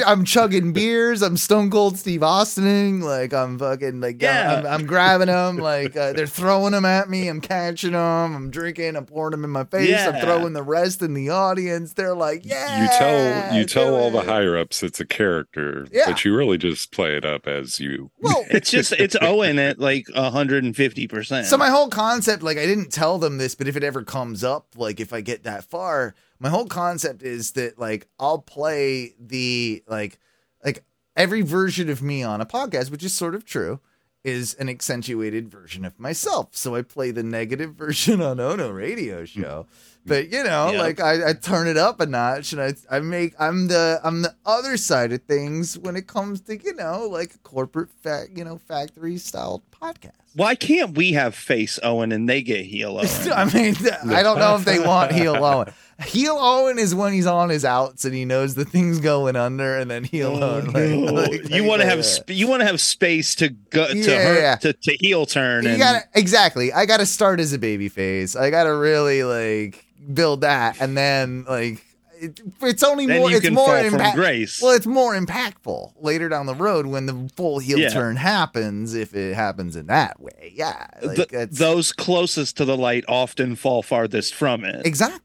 [0.01, 0.03] stage.
[0.07, 1.22] I'm chugging beers.
[1.22, 3.01] I'm Stone Cold Steve Austining.
[3.01, 4.59] Like I'm fucking like Yeah.
[4.59, 5.57] I'm, I'm grabbing them.
[5.57, 7.27] Like uh, they're throwing them at me.
[7.29, 8.37] I'm catching them.
[8.37, 8.95] I'm drinking.
[8.97, 9.99] I'm pouring them in my face.
[9.99, 11.95] I'm throwing the rest in the audience.
[11.95, 12.83] They're like, yeah.
[12.83, 16.05] you tell you tell do all the higher ups it's a character, Yeah.
[16.07, 18.11] but you really just play it up as you.
[18.20, 21.47] Well, It's just it's Owen at like 150 percent.
[21.47, 24.45] So my whole concept, like I didn't tell them this, but if it ever comes
[24.45, 29.14] up, like if I get that far, my whole concept is that like I'll play
[29.19, 30.19] the like
[30.64, 30.85] like
[31.17, 33.81] every version of me on a podcast, which is sort of true,
[34.25, 36.49] is an accentuated version of myself.
[36.53, 39.67] So I play the negative version on Ono Radio Show.
[40.07, 40.79] But you know, Yeah.
[40.81, 44.23] like I, I turn it up a notch and I I make I'm the I'm
[44.23, 48.45] the other side of things when it comes to, you know, like corporate fact you
[48.45, 50.13] know, factory style podcast.
[50.35, 53.09] Why can't we have face Owen and they get heel Owen?
[53.33, 53.75] I mean,
[54.11, 55.73] I don't know if they want heel Owen.
[56.05, 59.79] Heel Owen is when he's on his outs and he knows the thing's going under,
[59.79, 60.67] and then heel oh, Owen.
[60.67, 61.13] like- Oh, No.
[61.23, 64.35] like- you want to have sp- you want to have space to go to Yeah,
[64.35, 64.57] yeah.
[64.57, 66.71] to, to heel turn You and gotta exactly.
[66.71, 68.37] I gotta start as a baby face.
[68.37, 71.83] I gotta really like build that, and then like
[72.19, 73.31] it, it's only then more.
[73.31, 74.17] It's more impact.
[74.17, 74.61] grace.
[74.63, 77.91] Well, it's more impactful later down the road when the full heel Yeah.
[77.91, 78.95] turn happens.
[78.95, 83.05] If it happens in that way, yeah, like Th- it's those closest to the light
[83.09, 84.87] often fall farthest from it.
[84.87, 85.21] exactly.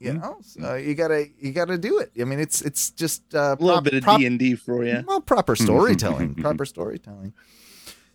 [0.00, 0.18] You Hmm.
[0.20, 2.10] know, so you gotta you gotta do it.
[2.20, 4.84] I mean, it's it's just uh, a little prop- bit of D and D for
[4.84, 5.02] you.
[5.06, 6.34] Well, proper storytelling.
[6.34, 7.32] proper storytelling.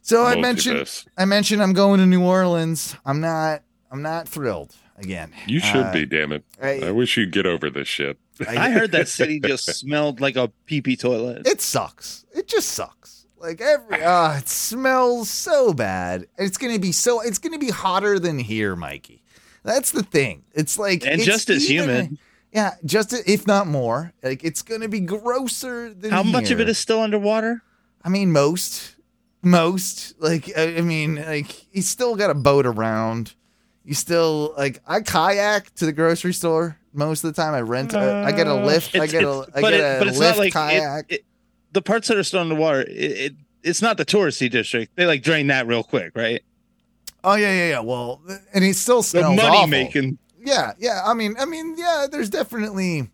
[0.02, 0.88] So I mentioned.
[1.18, 2.96] I mentioned I'm going to New Orleans.
[3.06, 5.32] I'm not I'm not thrilled again.
[5.48, 6.44] You should Uh, be, damn it.
[6.62, 8.18] I- I wish you'd get over this shit.
[8.48, 11.46] I heard that city just smelled like a pee pee toilet.
[11.48, 12.26] It sucks.
[12.34, 13.26] It just sucks.
[13.38, 16.28] Like every uh it smells so bad.
[16.38, 19.24] It's gonna be so it's gonna be hotter than here, Mikey.
[19.64, 20.44] That's the thing.
[20.54, 22.18] It's like And it's just as even- humid.
[22.52, 24.12] Yeah, just if not more.
[24.24, 27.62] Like it's gonna be grosser than How much of it is still underwater?
[28.04, 28.96] I mean, most,
[29.42, 30.16] most.
[30.20, 33.34] Like, I, I mean, like, he's still got a boat around.
[33.86, 37.54] You still like, I kayak to the grocery store most of the time.
[37.54, 37.94] I rent.
[37.96, 38.96] I I get a lift.
[38.96, 39.46] I get a.
[39.56, 41.06] I get it- a but it's lift not like kayak.
[41.10, 41.26] it-
[41.72, 42.82] the parts that are still in underwater.
[42.82, 44.96] It, it it's not the touristy district.
[44.96, 46.42] They like drain that real quick, right?
[47.24, 47.80] oh yeah, yeah, yeah.
[47.82, 48.22] Well,
[48.54, 49.68] and he still The smells money awful.
[49.68, 50.18] making.
[50.40, 51.02] Yeah, yeah.
[51.06, 52.08] I mean, I mean, yeah.
[52.10, 53.10] There's definitely,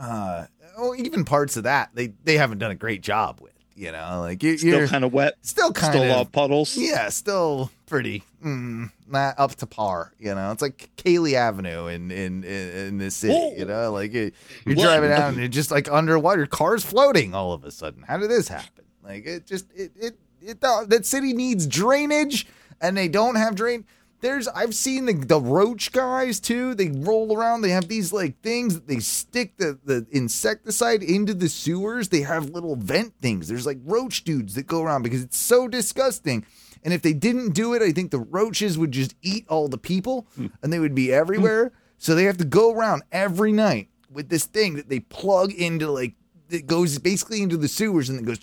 [0.00, 3.52] uh, oh, even parts of that they they haven't done a great job with.
[3.74, 5.34] You know, like you, are Still kind of wet.
[5.42, 6.76] still kind Still of all puddles.
[6.76, 10.12] Yeah, still pretty mm, not up to par.
[10.18, 13.34] You know, it's like Kaley Avenue in in in, in this city.
[13.34, 13.54] Whoa.
[13.56, 14.32] You know, like you,
[14.64, 14.84] you're What?
[14.84, 18.02] driving down and it's just like underwater, cars floating all of a sudden.
[18.02, 18.84] How did this happen?
[19.02, 22.46] Like it just it it, it that city needs drainage,
[22.80, 23.84] and they don't have drain.
[24.20, 26.74] There's I've seen the the roach guys too.
[26.74, 27.60] They roll around.
[27.62, 32.08] They have these like things that they stick the the insecticide into the sewers.
[32.08, 33.46] They have little vent things.
[33.48, 36.44] There's like roach dudes that go around because it's so disgusting.
[36.84, 39.78] And if they didn't do it, I think the roaches would just eat all the
[39.78, 40.26] people
[40.62, 41.72] and they would be everywhere.
[41.98, 45.90] So they have to go around every night with this thing that they plug into
[45.90, 46.14] like
[46.50, 48.38] it goes basically into the sewers and it goes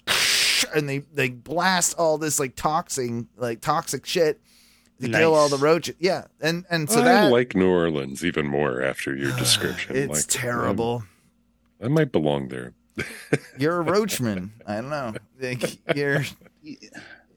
[0.75, 4.39] and they they blast all this like toxic like toxic shit
[5.01, 5.95] to kill all the roaches.
[5.99, 6.25] Yeah.
[6.41, 9.95] And and so I that like New Orleans even more after your description.
[9.95, 11.03] it's Like, terrible.
[11.03, 11.07] Um,
[11.83, 12.73] I might belong there.
[13.57, 14.53] You're a roachman.
[14.65, 15.13] I don't know.
[15.41, 16.23] Like you're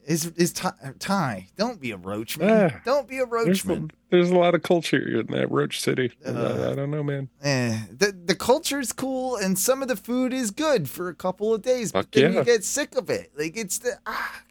[0.09, 1.47] is is Ty, Ty?
[1.55, 2.49] Don't be a roachman.
[2.49, 3.91] Ah, don't be a There's, roachman.
[4.09, 6.11] there's a lot of culture here in that Roach City.
[6.25, 7.29] I- Uh, I don't know, man.
[7.43, 11.53] Eh, the the is cool and some of the food is good for a couple
[11.53, 12.39] of days, but Fuck then yeah.
[12.39, 13.31] you get sick of it.
[13.37, 14.41] Like it's the ah,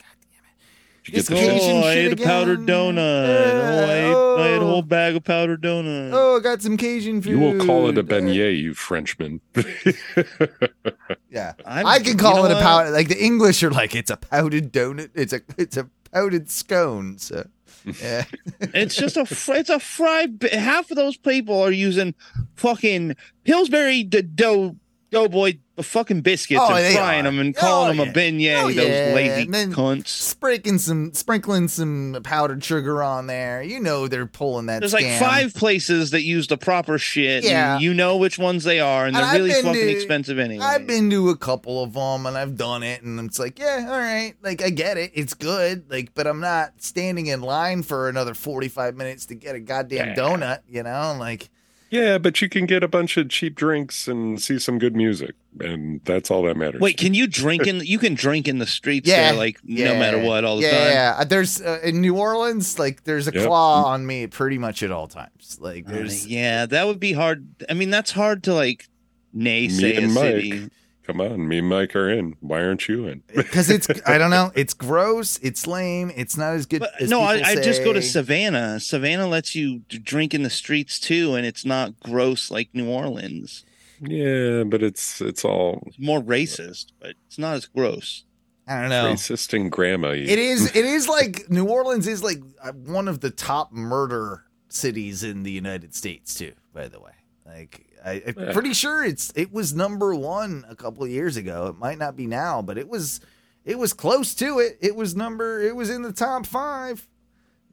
[1.11, 1.75] Did you get It's the Cajun shit?
[1.75, 2.97] Oh, I shit ate a powdered donut.
[2.97, 4.13] Yeah.
[4.15, 4.67] Oh, I ate, I ate a Oh.
[4.67, 6.11] whole bag of powdered donut.
[6.13, 7.31] Oh, I got some Cajun food.
[7.31, 9.41] You will call it a beignet, you Frenchman.
[11.31, 12.63] Yeah, I'm- I can call it a what?
[12.63, 12.91] powder.
[12.91, 15.11] Like the English are like, it's a powdered donut.
[15.15, 17.19] It's a it's a powdered scone.
[17.19, 17.47] So,
[18.03, 18.25] yeah,
[18.61, 19.23] It's just a
[19.57, 20.43] it's a fried.
[20.53, 22.15] Half of those people are using
[22.57, 24.77] fucking Pillsbury d- dough
[25.11, 27.31] doughboy fucking biscuits Oh, and frying are.
[27.31, 28.13] them and Oh, calling them yeah.
[28.13, 28.63] a beignet.
[28.63, 29.13] Oh, those yeah.
[29.15, 30.09] lazy And then cunts.
[30.09, 33.63] sprinkling some sprinkling some powdered sugar on there.
[33.63, 34.81] You know they're pulling that.
[34.81, 37.45] There's like five places that use the proper shit.
[37.45, 37.75] Yeah.
[37.75, 40.39] and you know which ones they are, and And they're I've really fucking to- expensive
[40.39, 40.65] anyway.
[40.65, 43.87] I've been to a couple of them and I've done it, and it's like, yeah,
[43.89, 47.83] all right, like I get it, it's good, like, but I'm not standing in line
[47.83, 50.15] for another 45 minutes to get a goddamn Yeah.
[50.15, 51.49] donut, you know, like.
[51.91, 55.35] Yeah, but you can get a bunch of cheap drinks and see some good music,
[55.61, 56.81] and that's all that matters.
[56.81, 57.81] Wait, can you drink in?
[57.85, 60.63] You can drink in the streets Yeah, there, like Yeah, no matter what, all the
[60.63, 60.91] yeah, time.
[60.93, 63.47] Yeah, Uh, There's uh, in New Orleans, like there's a Yep.
[63.47, 65.59] claw on me pretty much at all times.
[65.61, 67.47] Like Uh, there's yeah, that would be hard.
[67.69, 68.89] I mean, that's hard to like
[69.37, 70.25] naysay a and Mike.
[70.25, 70.71] city.
[71.09, 72.37] Come on, me and Mike are in.
[72.41, 73.23] Why aren't you in?
[73.35, 76.81] because it's I don't know, it's gross, it's lame, it's not as good.
[76.81, 78.03] But as no, I, people I just go to.
[78.03, 78.79] Savannah.
[78.79, 83.65] Savannah lets you drink in the streets too, and it's not gross like New Orleans.
[84.03, 88.25] Yeah, but it's it's all It's more racist, but it's not as gross.
[88.67, 89.11] I don't know.
[89.11, 90.09] racist and grandma.
[90.11, 90.71] It is.
[90.77, 95.43] It is like New Orleans is like uh, one of the top murder cities in
[95.43, 96.53] the United States too.
[96.75, 97.13] By the way,
[97.47, 98.53] like I, I'm Yeah.
[98.53, 101.67] pretty sure it's it was number one a couple of years ago.
[101.69, 103.21] It might not be now, but it was
[103.65, 104.79] it was close to it.
[104.81, 105.61] It was number.
[105.61, 107.07] It was in the top five.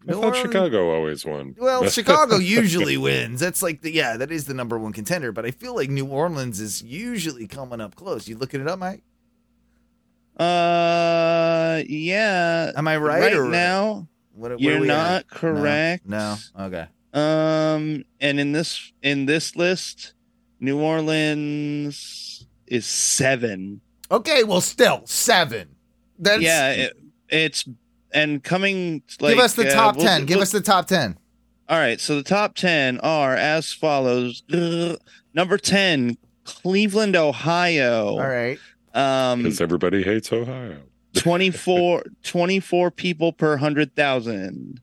[0.08, 1.56] I New thought Orleans- Chicago always won.
[1.58, 3.40] Well, Chicago usually wins.
[3.40, 5.32] That's like the yeah, that is the number one contender.
[5.32, 8.28] But I feel like New Orleans is usually coming up close.
[8.28, 9.02] You looking it up, Mike?
[10.38, 12.72] Uh, yeah.
[12.76, 13.22] Am I right?
[13.22, 15.26] Right or, now, what, where you're we not at?
[15.32, 15.38] No.
[15.38, 16.06] correct.
[16.06, 16.36] No.
[16.60, 16.88] Okay.
[17.14, 20.14] Um, and in this in this list,
[20.60, 23.82] New Orleans is seven.
[24.12, 24.44] Okay.
[24.44, 25.70] Well, still seven.
[26.20, 26.94] That's yeah, it,
[27.30, 27.66] it's
[28.14, 30.88] and coming like give us the uh, top we'll- 10 give we'll- us the top
[30.88, 31.18] 10
[31.68, 34.44] All right, so the top 10 are as follows.
[34.54, 34.98] Ugh.
[35.34, 38.12] Number 10, Cleveland, Ohio.
[38.12, 38.58] all right
[38.94, 40.78] Um Because everybody hates Ohio.
[41.16, 44.80] 24 24 people per 100,000.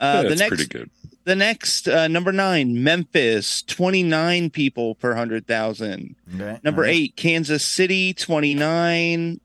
[0.00, 0.90] Uh the That's next pretty good.
[1.26, 6.16] The next uh, number 9, Memphis, 29 people per 100,000.
[6.34, 6.58] okay.
[6.62, 6.94] Number right.
[6.94, 9.40] 8, Kansas City, 29.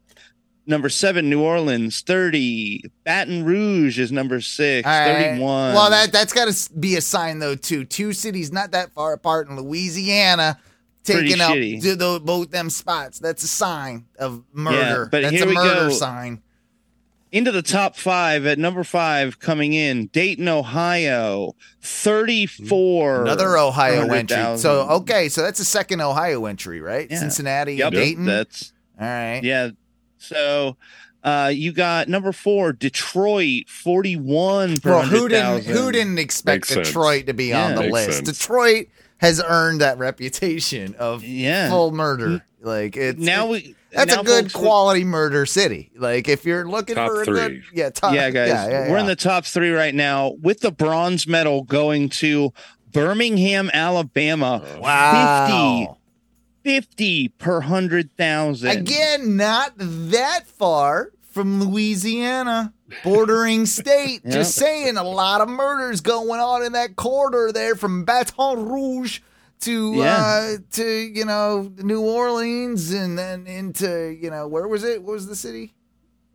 [0.68, 2.84] Number 7, New Orleans, 30.
[3.04, 5.14] Baton Rouge is number 6, All right.
[5.32, 5.74] 31.
[5.74, 9.14] well that that's got to be a sign though too two cities not that far
[9.14, 10.60] apart in louisiana
[11.04, 11.82] Pretty taking up shitty.
[11.98, 15.88] the, both them spots that's a sign of murder but that's here a we murder
[15.88, 15.90] go.
[15.90, 16.42] sign
[17.32, 23.22] into the top five at number five coming in Dayton, Ohio, 34.
[23.24, 24.58] another ohio per entry 100,000.
[24.62, 27.20] so okay so that's a second ohio entry right Yeah.
[27.20, 29.70] cincinnati Yep, dayton That's all right yeah.
[30.18, 30.78] So
[31.24, 35.74] uh you got number four, Detroit, 41 per Well, who didn't 100,000.
[35.76, 36.88] who didn't expect Makes sense.
[36.88, 38.14] Detroit to be on the Makes list?
[38.26, 38.30] sense.
[38.40, 41.70] Detroit has earned that reputation of Yeah.
[41.70, 42.44] full murder.
[42.62, 45.92] Like it's now it- we that's now a good folks, quality murder city.
[45.96, 47.40] Like if you're looking Top for a three.
[47.40, 50.62] good yeah top Yeah, guys, yeah, yeah, we're in the top three right now with
[50.62, 52.54] the bronze medal going to
[52.92, 54.64] Birmingham, Alabama.
[54.66, 55.98] Oh, wow
[56.64, 58.70] 50 per 100,000.
[58.70, 62.74] again not that far from Louisiana
[63.04, 64.22] bordering state.
[64.24, 64.34] Yep.
[64.34, 69.22] Just saying, a lot of murders going on in that corridor there from Baton Rouge
[69.62, 70.18] to Yeah.
[70.18, 75.02] uh to you know New Orleans and then into you know where was it?
[75.04, 75.74] What was the city?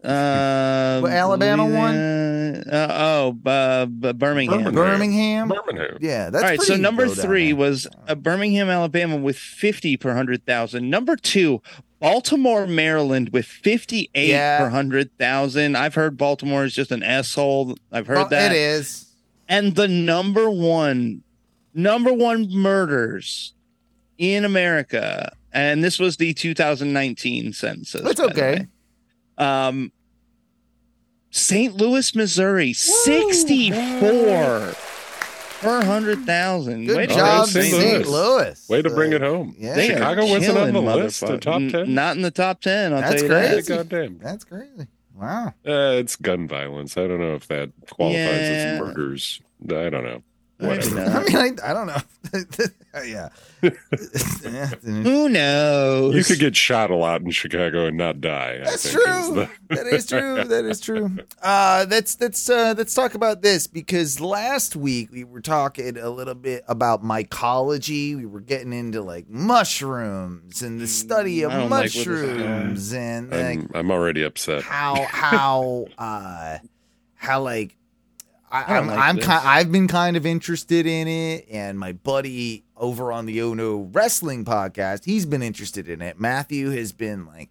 [0.04, 1.96] Uh, What, Alabama one?
[1.96, 4.72] Uh, oh, uh, Birmingham.
[4.72, 4.74] Birmingham.
[4.74, 5.48] Birmingham.
[5.48, 5.98] Birmingham.
[6.00, 10.88] Yeah, that's All right, so number three was uh, Birmingham, Alabama, with 50 per 100,000.
[10.88, 11.60] Number two,
[11.98, 14.58] Baltimore, Maryland, with 58 Yeah.
[14.58, 15.76] per 100,000.
[15.76, 17.76] I've heard Baltimore is just an asshole.
[17.90, 18.52] I've heard Well, that.
[18.52, 19.06] it is.
[19.48, 21.22] And the number one,
[21.76, 23.54] number one murders
[24.18, 28.02] in America, and this was the 2019 census.
[28.02, 28.66] That's okay.
[29.38, 29.92] Um,
[31.30, 31.74] St.
[31.76, 34.74] Louis, Missouri, 64
[35.60, 36.86] per hundred thousand.
[36.86, 37.66] Good Way to go, job, St.
[37.66, 38.06] St.
[38.06, 38.08] Louis.
[38.08, 38.68] Louis.
[38.68, 39.54] Way to bring it home.
[39.58, 41.40] Yeah, They are Chicago wasn't on the killing list, the motherfuckers.
[41.40, 41.94] top N- 10?
[41.94, 42.92] Not in the top ten.
[42.94, 43.52] I'll That's tell you that.
[43.52, 43.74] crazy.
[43.74, 44.18] Goddamn.
[44.22, 44.86] That's crazy.
[45.14, 45.46] Wow.
[45.66, 46.96] Uh, it's gun violence.
[46.98, 48.74] I don't know if that qualifies Yeah.
[48.74, 49.40] as murders.
[49.64, 50.22] I don't know.
[50.58, 51.00] Whatever.
[51.18, 51.96] I mean, I, I don't know.
[53.04, 53.28] yeah.
[53.62, 54.66] Yeah.
[54.82, 56.14] Who knows?
[56.14, 58.60] You could get shot a lot in Chicago and not die.
[58.62, 59.34] I That's think, is true.
[59.34, 60.44] the- that is true.
[60.44, 61.18] That is true.
[61.42, 66.08] Uh, let's let's uh, let's talk about this because last week we were talking a
[66.10, 68.16] little bit about mycology.
[68.16, 72.06] We were getting into like mushrooms and the study of I don't like where this
[72.06, 74.62] is mushrooms and like I'm, I'm already upset.
[74.62, 76.58] how how uh
[77.14, 77.76] how like
[78.66, 81.92] I, I I'm like I'm kind I've been kind of interested in it, and my
[81.92, 86.20] buddy over on the Ono Wrestling podcast, he's been interested in it.
[86.20, 87.50] Matthew has been like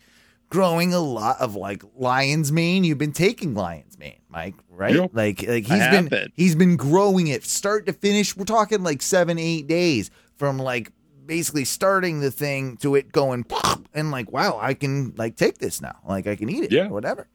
[0.50, 2.84] growing a lot of like lion's mane.
[2.84, 4.96] You've been taking lion's mane, Mike, right?
[4.96, 5.12] Yep.
[5.14, 6.32] Like like he's been it.
[6.36, 8.36] he's been growing it start to finish.
[8.36, 10.92] We're talking like seven eight days from like
[11.26, 15.58] basically starting the thing to it going pop and like wow I can like take
[15.58, 16.86] this now like I can eat it Yeah.
[16.86, 17.28] or whatever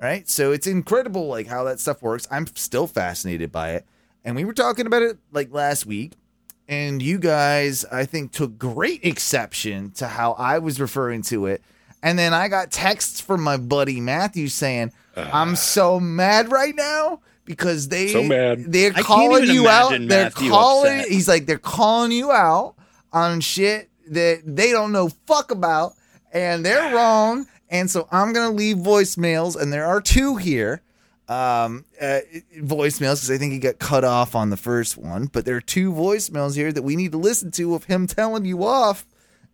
[0.00, 0.28] right?
[0.28, 2.26] So it's incredible like how that stuff works.
[2.30, 3.86] I'm still fascinated by it.
[4.24, 6.12] And we were talking about it like last week,
[6.68, 11.62] and you guys I think took great exception to how I was referring to it.
[12.02, 15.30] And then I got texts from my buddy Matthew saying, ah.
[15.32, 18.70] "I'm so mad right now." Because they So mad.
[18.70, 19.88] they're calling you out.
[19.92, 21.00] imagine They're calling.
[21.00, 21.08] upset.
[21.12, 22.76] He's like they're calling you out
[23.12, 25.94] on shit that they don't know fuck about,
[26.32, 26.94] and they're ah.
[26.94, 27.46] wrong.
[27.70, 30.82] And so I'm gonna leave voicemails, and there are two here,
[31.28, 32.18] um, uh,
[32.58, 35.26] voicemails because I think he got cut off on the first one.
[35.26, 38.44] But there are two voicemails here that we need to listen to of him telling
[38.44, 39.06] you off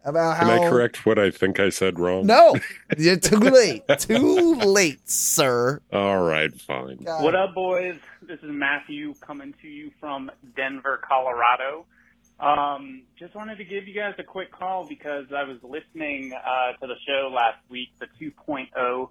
[0.02, 0.48] about how.
[0.48, 0.64] Can.
[0.64, 2.24] I correct what I think I said wrong?
[2.24, 2.56] No,
[2.98, 3.82] you're too late.
[3.98, 5.82] too late, sir.
[5.92, 6.96] All right, fine.
[7.04, 7.22] God.
[7.22, 7.98] What up, boys?
[8.22, 11.84] This is Matthew coming to you from Denver, Colorado.
[12.38, 16.72] Um, just wanted to give you guys a quick call because I was listening uh,
[16.80, 19.08] to the show last week, the 2.0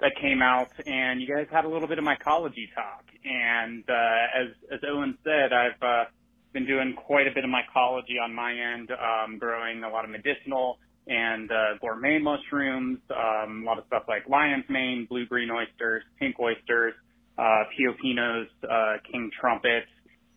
[0.00, 3.04] that came out, and you guys had a little bit of mycology talk.
[3.24, 6.04] And uh, as as Owen said, I've uh,
[6.52, 10.10] been doing quite a bit of mycology on my end, um, growing a lot of
[10.10, 15.50] medicinal and uh, gourmet mushrooms, um, a lot of stuff like lion's mane, blue green
[15.50, 16.94] oysters, pink oysters,
[17.38, 19.84] uh, pioppinos, uh, king trumpet,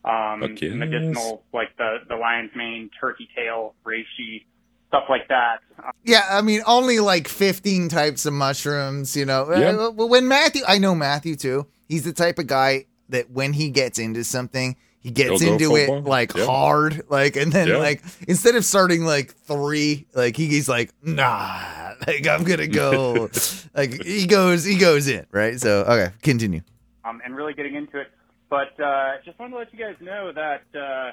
[0.04, 0.72] um, yes.
[0.74, 4.44] medicinal like the the lion's mane, turkey tail, reishi,
[4.88, 5.58] stuff like that.
[6.04, 9.48] Yeah, I mean, only like 15 types of mushrooms, you know.
[9.54, 9.70] Yeah.
[9.76, 11.66] Uh, When Matthew, I know Matthew too.
[11.88, 15.76] He's the type of guy that when he gets into something, he gets He'll into
[15.76, 16.04] it blown.
[16.04, 16.46] like Yeah.
[16.46, 17.02] hard.
[17.08, 17.76] Like, and then Yeah.
[17.78, 22.66] like, instead of starting like three, like he, he's like, nah, like I'm going to
[22.66, 23.30] go.
[23.74, 25.58] like he goes, he goes in, right?
[25.60, 26.60] So, okay, continue.
[27.04, 28.08] um, and really getting into it.
[28.50, 31.10] But uh, just wanted to let you guys know that uh,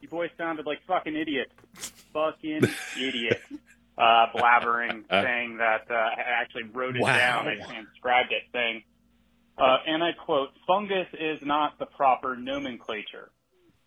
[0.00, 1.52] you boys sounded like fucking idiots,
[2.12, 2.60] fucking
[3.00, 3.42] idiots,
[3.96, 7.16] uh, blabbering, saying that uh, I actually wrote it Wow.
[7.16, 7.48] down.
[7.48, 8.82] I transcribed it, saying,
[9.58, 13.30] uh, and I quote: "Fungus is not the proper nomenclature."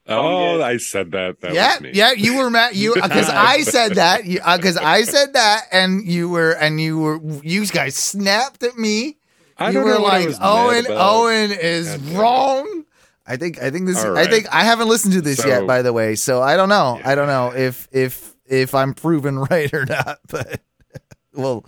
[0.07, 1.39] Oh, I said that.
[1.41, 1.91] That yeah, was me.
[1.93, 2.75] yeah, you were mad.
[2.75, 4.23] You because I said that.
[4.25, 9.17] Because I said that, and you were, and you were, you guys snapped at me.
[9.61, 10.85] I you don't were know what I like, was Owen.
[10.89, 12.85] Owen is God wrong.
[13.27, 14.03] I think, I think this.
[14.03, 16.15] All I think I haven't listened to this So- yet, by the way.
[16.15, 16.97] So I don't know.
[16.99, 17.09] Yeah.
[17.09, 20.19] I don't know if if if I'm proven right or not.
[20.27, 20.59] But
[21.33, 21.63] we'll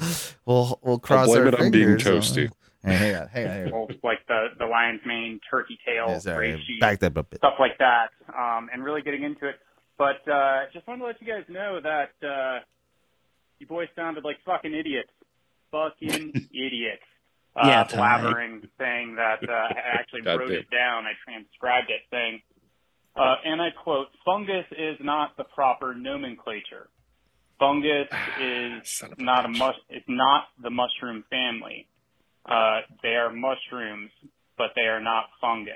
[0.45, 2.33] we'll we'll cross blame our it on being fingers.
[2.35, 2.49] toasty.
[2.83, 3.51] Hey, hang on, hang on.
[3.51, 3.87] Hang on.
[4.03, 7.37] Like the the lion's mane, turkey tail, Yeah, sorry, reishi, back that up a bit.
[7.39, 9.55] stuff like that, um, and really getting into it.
[9.97, 12.59] But uh, just wanted to let you guys know that uh,
[13.59, 15.11] you boys sounded like fucking idiots,
[15.71, 17.03] fucking idiots.
[17.55, 20.57] Uh, Yeah, blabbering, saying that uh, I actually wrote damn.
[20.57, 21.05] it down.
[21.05, 22.41] I transcribed it, saying,
[23.15, 26.89] uh, and I quote: "Fungus is not the proper nomenclature.
[27.59, 28.07] Fungus
[28.41, 29.57] is a not a bitch.
[29.59, 29.75] mus.
[29.89, 31.87] It's not the mushroom family.
[32.45, 34.09] Uh, they are mushrooms,
[34.57, 35.75] but they are not fungus.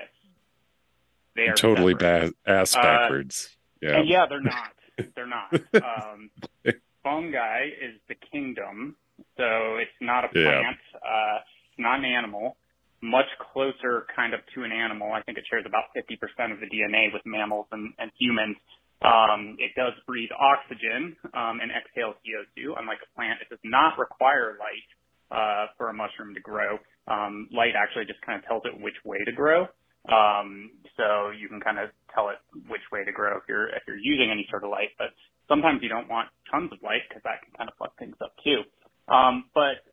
[1.36, 3.56] They are Totally bad ass Uh, backwards.
[3.80, 4.02] yeah.
[4.02, 4.72] Yeah, they're not.
[5.14, 5.54] They're not.
[5.74, 6.30] Um,
[7.04, 8.96] fungi is the kingdom,
[9.36, 10.60] so it's not a Yeah.
[10.60, 10.76] plant.
[10.96, 11.46] Uh, it's
[11.78, 12.56] not an animal.
[13.00, 15.12] Much closer, kind of, to an animal.
[15.12, 16.18] I think it shares about 50%
[16.50, 18.56] of the DNA with mammals and, and humans.
[19.02, 22.74] Um, it does breathe oxygen um, and exhale CO2.
[22.74, 24.88] Unlike a plant, it does not require light
[25.30, 26.78] uh, for a mushroom to grow.
[27.06, 29.70] Um, light actually just kind of tells it which way to grow.
[30.10, 33.82] Um, so you can kind of tell it which way to grow if you're if
[33.86, 34.90] you're using any sort of light.
[34.98, 35.14] But
[35.48, 38.32] sometimes you don't want tons of light because that can kind of fuck things up
[38.42, 38.64] too.
[39.12, 39.84] Um, but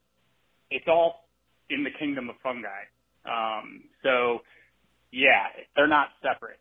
[0.71, 1.24] it's all
[1.69, 2.67] in the kingdom of fungi.
[3.25, 4.39] Um, so
[5.11, 5.45] yeah,
[5.75, 6.59] they're not separate.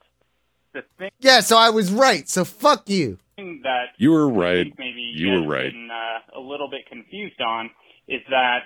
[0.73, 2.29] The thing Yeah, so I was right.
[2.29, 3.19] So fuck you.
[3.37, 4.73] that You were right.
[4.79, 5.73] maybe You were right.
[5.73, 7.71] Been, uh, a little bit confused on
[8.09, 8.61] is that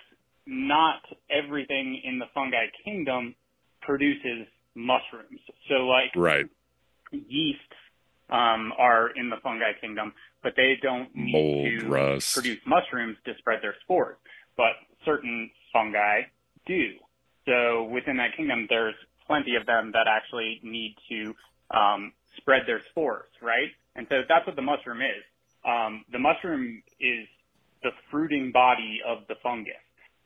[0.47, 3.35] not everything in the fungi kingdom
[3.83, 5.41] produces mushrooms.
[5.69, 6.47] So, like Right.
[7.13, 7.63] yeasts
[8.31, 10.13] um, are in the fungi kingdom,
[10.43, 12.35] but they don't need Mold, to rust.
[12.35, 14.17] produce mushrooms to spread their spores.
[14.57, 14.73] But
[15.05, 16.23] certain fungi
[16.67, 16.99] do.
[17.47, 18.95] So within that kingdom, there's
[19.27, 21.35] plenty of them that actually need to
[21.71, 23.71] um, spread their spores, right?
[23.95, 25.23] And so that's what the mushroom is.
[25.65, 27.27] Um, the mushroom is
[27.83, 29.75] the fruiting body of the fungus.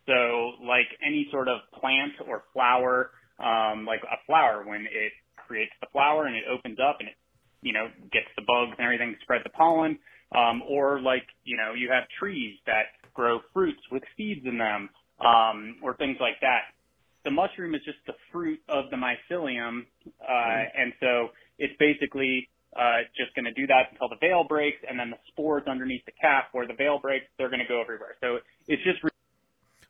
[0.07, 5.73] So like any sort of plant or flower, um, like a flower, when it creates
[5.81, 7.15] the flower and it opens up and it,
[7.63, 9.99] you know, gets the bugs and everything spread the pollen,
[10.35, 14.89] um, or like, you know, you have trees that grow fruits with seeds in them,
[15.25, 16.63] um, or things like that.
[17.25, 19.87] The mushroom is just the fruit of the mycelium,
[20.21, 24.79] uh, and so it's basically uh, just going to do that until the veil breaks,
[24.89, 27.81] and then the spores underneath the cap, where the veil breaks, they're going to go
[27.81, 28.17] everywhere.
[28.21, 28.99] So it's just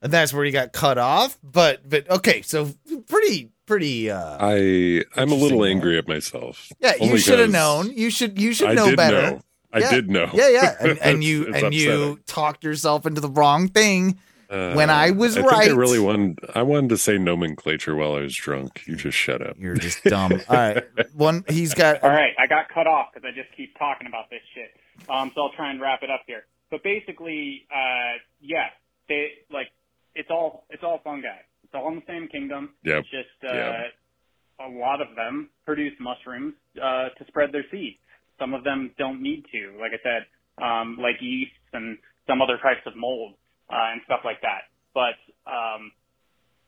[0.02, 1.38] And that's where you got cut off.
[1.42, 2.74] But but okay, so
[3.08, 4.10] pretty pretty.
[4.10, 6.70] uh I I'm a little angry at myself.
[6.80, 7.92] Yeah, you should have known.
[7.96, 9.22] You should you should I know did better.
[9.22, 9.40] know.
[9.72, 9.90] I Yeah.
[9.90, 10.30] did know.
[10.34, 14.18] Yeah, yeah, and, and you it's and you talked yourself into the wrong thing.
[14.52, 15.70] Uh, when I was I think right.
[15.70, 16.38] I really wanted.
[16.54, 18.82] I wanted to say nomenclature while I was drunk.
[18.86, 19.56] You just shut up.
[19.58, 20.32] You're just dumb.
[20.48, 20.84] All right,
[21.14, 21.42] one.
[21.48, 22.02] He's got.
[22.02, 24.70] All right, I got cut off because I just keep talking about this shit.
[25.08, 26.44] Um, so I'll try and wrap it up here.
[26.70, 28.66] But basically, uh, yeah,
[29.08, 29.68] they like
[30.14, 31.28] it's all it's all fungi.
[31.64, 32.74] It's all in the same kingdom.
[32.84, 32.98] Yeah.
[32.98, 33.92] It's just uh, Yep.
[34.60, 37.96] a lot of them produce mushrooms uh, to spread their seed.
[38.38, 40.26] Some of them don't need to, like I said,
[40.62, 41.96] um, like yeasts and
[42.26, 43.34] some other types of mold
[43.70, 44.62] uh, and stuff like that.
[44.94, 45.16] But
[45.50, 45.92] um,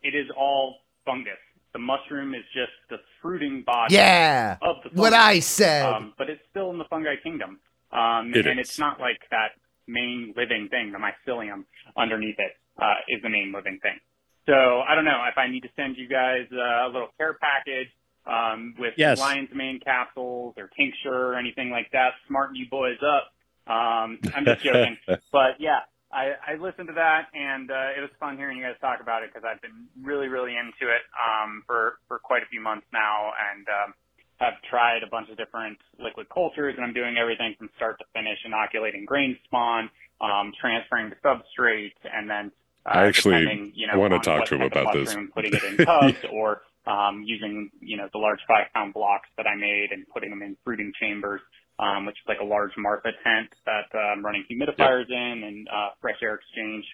[0.03, 1.39] it is all fungus.
[1.73, 5.13] The mushroom is just the fruiting body Yeah, of the what.
[5.13, 5.85] I said.
[5.85, 7.59] Um, but it's still in the fungi kingdom.
[7.93, 8.69] Um, It and is.
[8.69, 9.53] it's not like that
[9.87, 11.65] main living thing, the mycelium
[11.97, 13.99] underneath it, uh, is the main living thing.
[14.47, 17.35] So I don't know if I need to send you guys uh, a little care
[17.35, 17.89] package,
[18.27, 19.19] um, with Yes.
[19.19, 22.13] lion's mane capsules or tincture or anything like that.
[22.29, 23.33] Smarten you boys up.
[23.67, 24.97] Um, I'm just joking.
[25.33, 25.81] but yeah,
[26.15, 29.23] I, I listened to that and, uh, it was fun hearing you guys talk about
[29.23, 32.87] it because I've been really, really into it, um, for, for quite a few months
[32.93, 33.95] now and, um,
[34.39, 38.05] have tried a bunch of different liquid cultures and I'm doing everything from start to
[38.15, 39.91] finish, inoculating grain spawn,
[40.21, 42.53] um, transferring to substrate and then,
[42.87, 45.17] uh, I actually you know, wanna talk to him about this.
[45.35, 49.47] Putting it in tubs or, um, using, you know, the large five pound blocks that
[49.47, 51.41] I made and putting them in fruiting chambers,
[51.79, 55.69] um, which is like a large Martha tent that uh, I'm running humidifiers in and,
[55.69, 56.85] uh, fresh air exchange,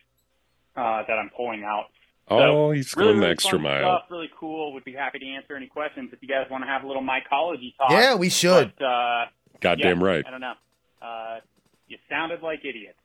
[0.77, 1.87] uh, that I'm pulling out.
[2.33, 3.81] Oh, he's Really, going the really extra mile.
[3.99, 4.73] Stuff, really cool.
[4.75, 7.03] Would be happy to answer any questions if you guys want to have a little
[7.03, 7.91] mycology talk.
[7.91, 8.73] yeah, we should.
[8.79, 9.25] But, uh,
[9.61, 10.25] Goddamn yeah, right.
[10.27, 10.55] I don't know.
[11.03, 11.41] Uh,
[11.89, 12.99] you sounded like idiots.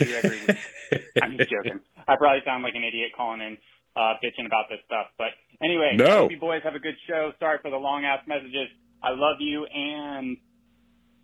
[0.00, 0.56] You agree with
[0.90, 0.98] me?
[1.22, 1.78] I'm just joking.
[2.08, 3.58] I probably sound like an idiot calling in,
[3.94, 5.06] uh, bitching about this stuff.
[5.16, 5.28] But
[5.62, 6.22] anyway, No.
[6.26, 7.30] Hope you boys have a good show.
[7.38, 8.68] Sorry for the long ass messages.
[9.04, 10.36] I love you and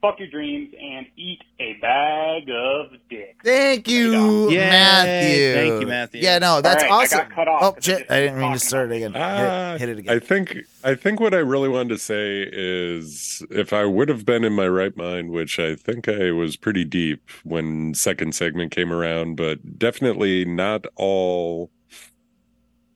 [0.00, 3.34] fuck your dreams and eat a bag of dicks.
[3.44, 4.56] Thank you, Yay.
[4.58, 5.52] Matthew.
[5.54, 6.22] Thank you, Matthew.
[6.22, 7.18] Yeah, no, that's All right, I awesome.
[7.18, 7.98] got cut off oh 'cause I shit!
[8.00, 9.12] just I didn't mean to start it again.
[9.16, 10.16] Ah, hit, hit it again.
[10.16, 14.24] I think I think what I really wanted to say is if I would have
[14.24, 18.70] been in my right mind, which I think I was pretty deep when second segment
[18.72, 21.70] came around, but definitely not all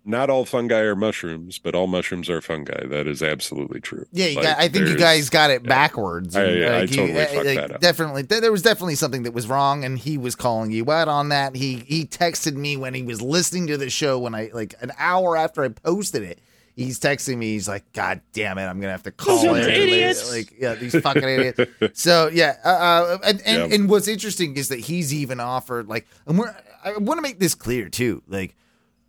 [0.04, 2.86] not all fungi are mushrooms, but all mushrooms are fungi.
[2.86, 4.04] That is absolutely true.
[4.12, 5.68] Yeah, you Like, got, I think you guys got it yeah.
[5.68, 6.34] backwards.
[6.36, 7.80] I- yeah, like, you- totally uh, fucked like, that up.
[7.80, 11.08] Definitely, there there was definitely something that was wrong, and he was calling you out
[11.08, 11.54] on that.
[11.56, 14.92] He he texted me when he was listening to the show when I like an
[14.98, 16.40] hour after I posted it.
[16.74, 17.52] He's texting me.
[17.52, 20.32] He's like, "God damn it, I'm gonna have to call Those it." idiots.
[20.32, 21.60] Like, yeah, these fucking idiots.
[22.00, 23.74] So yeah, uh, uh, and and, Yeah.
[23.76, 27.38] and what's interesting is that he's even offered like, and we're I want to make
[27.38, 28.56] this clear too, like.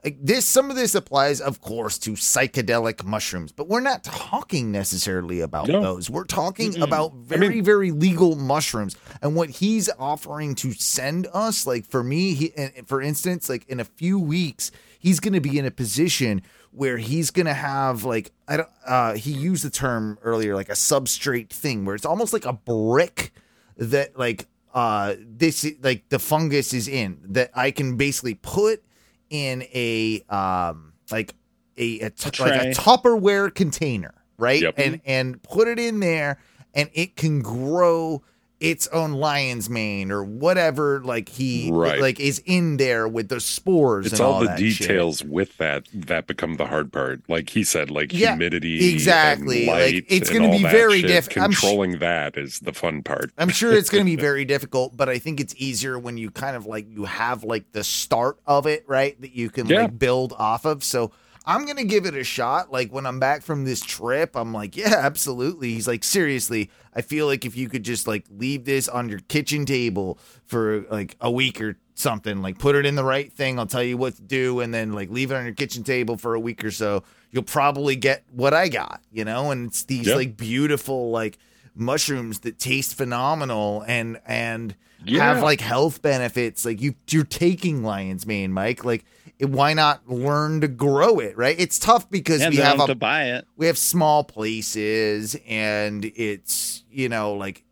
[0.03, 4.71] Like this, some of this applies, of course, to psychedelic mushrooms, but we're not talking
[4.71, 5.81] necessarily about No.
[5.81, 6.09] those.
[6.09, 11.65] We're talking about very, mean- very legal mushrooms, and what he's offering to send us.
[11.65, 12.53] Like for me, he,
[12.85, 16.41] for instance, like in a few weeks, he's going to be in a position
[16.71, 18.69] where he's going to have like I don't.
[18.85, 22.53] Uh, he used the term earlier, like a substrate thing, where it's almost like a
[22.53, 23.31] brick
[23.77, 28.83] that like uh this like the fungus is in that I can basically put
[29.29, 31.35] in a um like
[31.77, 32.73] a, a, t- like a tray.
[32.73, 34.61] Tupperware container, right?
[34.61, 34.75] Yep.
[34.77, 36.39] And and put it in there,
[36.73, 38.23] and it can grow
[38.63, 41.01] its own lion's mane or whatever.
[41.03, 41.99] Like he Right.
[41.99, 44.05] like is in there with the spores.
[44.05, 44.77] It's and all, all the that shit.
[44.79, 47.21] details with that that become the hard part.
[47.27, 49.65] Like he said, like Yeah, humidity, exactly.
[49.67, 53.31] Like, it's gonna be very difficult diff- I'm sh- Controlling that is the fun part.
[53.37, 56.31] I'm sure it's going to be very difficult, but I think it's easier when you
[56.31, 59.19] kind of like you have like the start of it, right?
[59.21, 59.81] That you can Yeah.
[59.83, 60.83] like build off of.
[60.83, 61.11] So
[61.45, 62.71] I'm gonna give it a shot.
[62.71, 65.73] Like when I'm back from this trip, I'm like, yeah, absolutely.
[65.73, 69.19] He's like, seriously, I feel like if you could just like leave this on your
[69.27, 73.59] kitchen table for like a week or something, like put it in the right thing,
[73.59, 76.17] I'll tell you what to do, and then like leave it on your kitchen table
[76.17, 79.51] for a week or so, you'll probably get what I got, you know.
[79.51, 80.15] And it's these Yeah.
[80.15, 81.37] like beautiful like
[81.75, 84.75] mushrooms that taste phenomenal and and
[85.05, 85.33] Yeah.
[85.33, 86.65] have like health benefits.
[86.65, 88.83] Like you you're taking lion's mane, Mike.
[88.85, 89.05] Like
[89.39, 91.55] it- why not learn to grow it, right?
[91.59, 93.45] It's tough because Yeah, we have a to buy it.
[93.57, 97.63] we have small places and it's you know like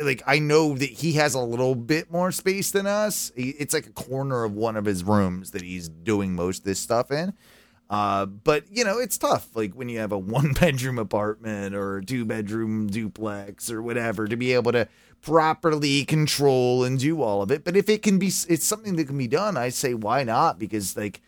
[0.00, 3.32] like I know that he has a little bit more space than us.
[3.36, 6.78] It's like a corner of one of his rooms that he's doing most of this
[6.78, 7.32] stuff in.
[7.90, 9.48] Uh, but you know, it's tough.
[9.56, 14.28] Like when you have a one bedroom apartment or a two bedroom duplex or whatever
[14.28, 14.86] to be able to
[15.22, 17.64] properly control and do all of it.
[17.64, 19.56] But if it can be, it's something that can be done.
[19.56, 20.58] I say, why not?
[20.58, 21.20] Because like,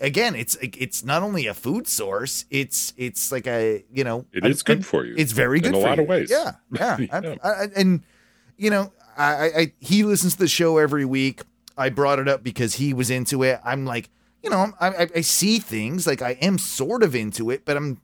[0.00, 2.44] again, it's it's not only a food source.
[2.50, 5.74] It's, it's like a, you know, it is good for you It's very good in
[5.76, 6.02] a for lot you.
[6.02, 6.30] of ways.
[6.30, 6.52] Yeah.
[6.72, 6.98] Yeah.
[6.98, 7.34] Yeah.
[7.42, 8.02] I, I- and
[8.58, 11.42] you know, I, I, he listens to the show every week.
[11.78, 13.60] I brought it up because he was into it.
[13.64, 14.08] I'm like,
[14.42, 18.00] you know, I, I see things like I am sort of into it, but I'm,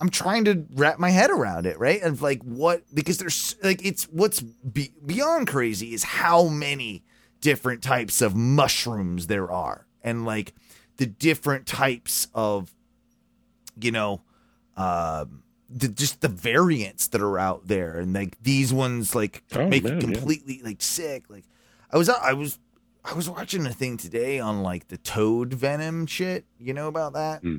[0.00, 2.02] I'm trying to wrap my head around it, right?
[2.02, 7.02] And like what because there's like it's what's be, beyond crazy is how many
[7.40, 10.54] different types of mushrooms there are, and like
[10.98, 12.74] the different types of,
[13.80, 14.22] you know,
[14.76, 19.66] um, the, just the variants that are out there, and like these ones like Oh,
[19.66, 20.12] make man, you yeah.
[20.14, 21.24] completely like sick.
[21.28, 21.44] Like
[21.90, 22.58] I was I was
[23.04, 26.44] I was watching a thing today on like the toad venom shit.
[26.58, 27.40] You know about that?
[27.40, 27.58] Hmm.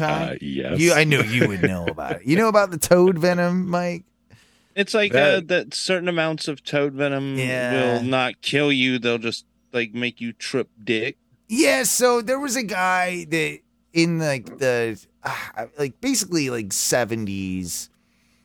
[0.00, 0.30] Ty?
[0.32, 0.78] Uh, yes.
[0.80, 2.26] You, I knew you would know about it.
[2.26, 4.04] You know about the toad venom, Mike?
[4.74, 7.94] It's like uh, That- that certain amounts of toad venom Yeah.
[7.98, 8.98] will not kill you.
[8.98, 11.16] They'll just like make you trip dick.
[11.48, 11.82] Yeah.
[11.82, 13.58] So there was a guy that
[13.92, 17.90] in like the uh, like basically like seventies,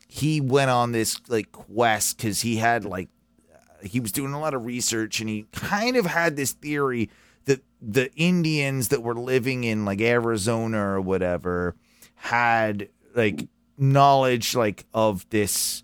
[0.08, 3.08] he went on this like quest because he had like
[3.54, 7.08] uh, he was doing a lot of research and he kind of had this theory
[7.46, 11.74] that the Indians that were living in like Arizona or whatever
[12.14, 15.82] had like knowledge like of this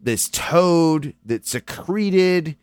[0.00, 2.56] this toad that secreted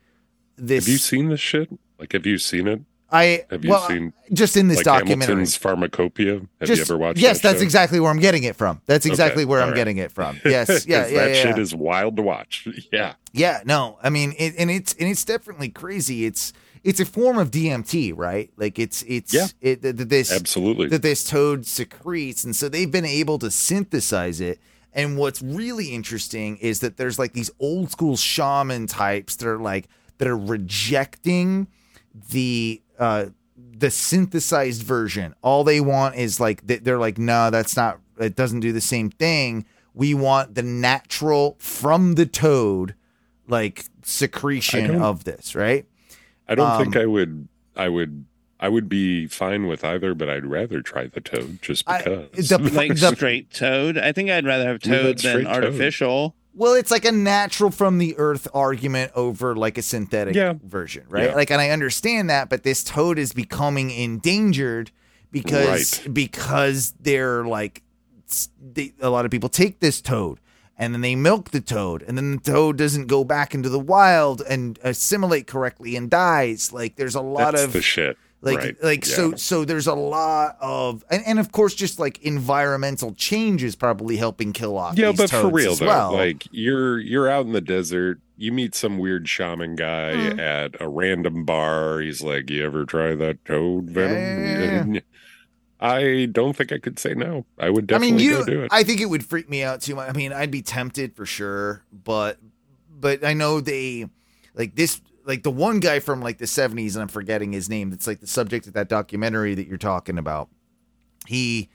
[0.55, 1.69] this Have you seen this shit?
[1.99, 2.81] Like, have you seen it?
[3.11, 5.27] I Have you well, seen just in this like documentary?
[5.27, 6.33] Hamilton's Pharmacopoeia?
[6.33, 7.19] Have Just- you ever watched?
[7.19, 7.63] Yes, that that's show?
[7.63, 8.81] exactly where I'm getting it from.
[8.87, 9.75] That's exactly Okay, where I'm right.
[9.75, 10.39] getting it from.
[10.45, 11.41] Yes, yeah, yeah, that yeah.
[11.43, 12.67] shit is wild to watch.
[12.91, 16.25] Yeah, yeah, no, I mean, it, and it's and it's definitely crazy.
[16.25, 16.53] It's
[16.83, 18.51] it's a form of DMT, right?
[18.57, 19.47] Like it's it's Yeah.
[19.61, 20.87] it, that this absolutely.
[20.87, 24.59] that this toad secretes, and so they've been able to synthesize it.
[24.95, 29.57] And what's really interesting is that there's like these old school shaman types that are
[29.59, 29.87] like
[30.19, 31.67] that are rejecting
[32.31, 33.25] the uh
[33.75, 35.33] the synthesized version.
[35.41, 37.99] All they want is like they- they're like, no, that's not.
[38.19, 39.65] It doesn't do the same thing.
[39.95, 42.93] We want the natural from the toad,
[43.47, 45.85] like secretion of this, right?
[46.47, 47.47] I don't think um, I would.
[47.75, 48.25] I would.
[48.59, 52.07] I would be fine with either, but I'd rather try the toad just because.
[52.07, 52.49] I- because.
[52.49, 53.97] the- Like The- straight toad.
[53.97, 55.53] I think I'd rather have Yeah, toad than straight toad.
[55.53, 56.35] artificial.
[56.55, 60.53] Well, it's like a natural from the earth argument over like a synthetic Yeah.
[60.63, 61.29] version, right?
[61.29, 61.35] Yeah.
[61.35, 64.91] Like, and I understand that, but this toad is becoming endangered
[65.31, 66.13] because Right.
[66.13, 67.81] because they're like
[68.61, 70.39] they, a lot of people take this toad
[70.77, 73.79] and then they milk the toad and then the toad doesn't go back into the
[73.79, 76.73] wild and assimilate correctly and dies.
[76.73, 78.17] Like, there's a lot That's of the shit.
[78.41, 78.83] like right.
[78.83, 79.13] like yeah.
[79.15, 83.75] so so there's a lot of and, and of course just like environmental change is
[83.75, 86.13] probably helping kill off Yeah, these but for real as though, well.
[86.13, 90.39] like you're you're out in the desert, you meet some weird shaman guy Mhm.
[90.39, 92.01] at a random bar.
[92.01, 95.01] He's like, "You ever try that toad venom?" Yeah, yeah, And
[95.83, 97.45] I don't think I could say no.
[97.59, 98.57] I would definitely I mean, definitely you.
[98.57, 98.73] go do it.
[98.73, 100.09] I think it would freak me out too much.
[100.09, 102.39] I mean, I'd be tempted for sure, but
[102.89, 104.07] but I know they
[104.55, 105.01] like this.
[105.25, 107.89] Like the one guy from like the seventies, and I'm forgetting his name.
[107.89, 110.47] That's like the subject of that documentary that you're talking about.
[111.27, 111.69] He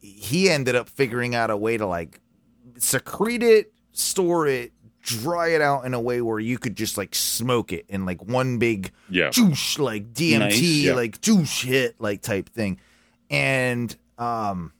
[0.00, 2.20] he ended up figuring out a way to like
[2.78, 4.72] secrete it, store it,
[5.02, 8.22] dry it out in a way where you could just like smoke it in like
[8.24, 10.60] one big yeah, juice like DMT Nice.
[10.60, 10.94] Yeah.
[10.94, 12.80] like juice hit like type thing.
[13.30, 14.72] And um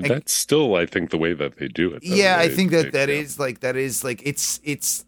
[0.00, 2.04] I- that's still, I think, the way that they do it.
[2.04, 3.16] yeah, I think that they- that yeah.
[3.16, 5.04] is like that is like it's it's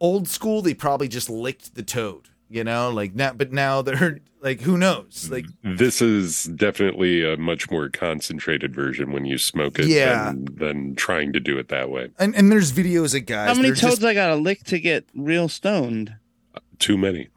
[0.00, 0.62] old school.
[0.62, 3.32] They probably just licked the toad, you know, like now.
[3.32, 5.28] But now they're like, who knows?
[5.30, 10.26] Like, This is definitely a much more concentrated version when you smoke it Yeah.
[10.26, 12.10] than, than trying to do it that way.
[12.18, 13.48] and and there's videos of guys.
[13.48, 16.16] How many toads just- I gotta lick to get real stoned?
[16.78, 17.28] Too many.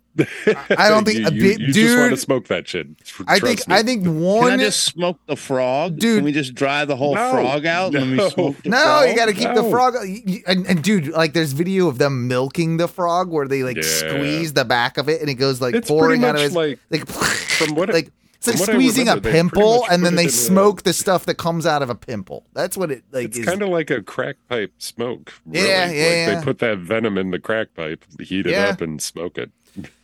[0.78, 2.88] I don't think you, a you- bit, you just want to smoke that shit.
[3.28, 3.76] I think me.
[3.76, 4.14] I think one.
[4.14, 4.52] Can one.
[4.54, 5.98] I just smoke the frog?
[6.00, 6.18] Dude.
[6.18, 8.30] Can we just dry the whole No, frog out and then no.
[8.30, 9.10] smoke the no, frog?
[9.10, 9.96] you got to keep the frog.
[10.06, 13.64] you- you- And, and dude, like, there's video of them milking the frog where they
[13.64, 13.84] like Yeah.
[13.84, 16.44] squeeze the back of it and it goes like It's pouring pretty out of much
[16.44, 18.12] his like like from what like
[18.42, 20.30] it's like from what I squeezing a remember, they pretty pimple and then they in
[20.30, 22.46] a- smoke the stuff that comes out of a pimple.
[22.54, 25.34] That's what it like it's kind of like a crack pipe smoke.
[25.52, 26.36] Yeah, yeah, like yeah.
[26.40, 28.68] They put that venom in the crack pipe, heat it Yeah.
[28.70, 29.52] up, and smoke it.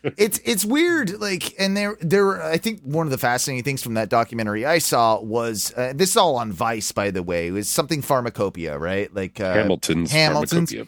[0.04, 3.96] It's it's weird like and there there i think one of the fascinating things from
[3.96, 7.52] that documentary i saw was uh, this is all on vice by the way it
[7.52, 10.86] was something pharmacopoeia right like uh, Hamilton's, hamilton's pharmacopoeia.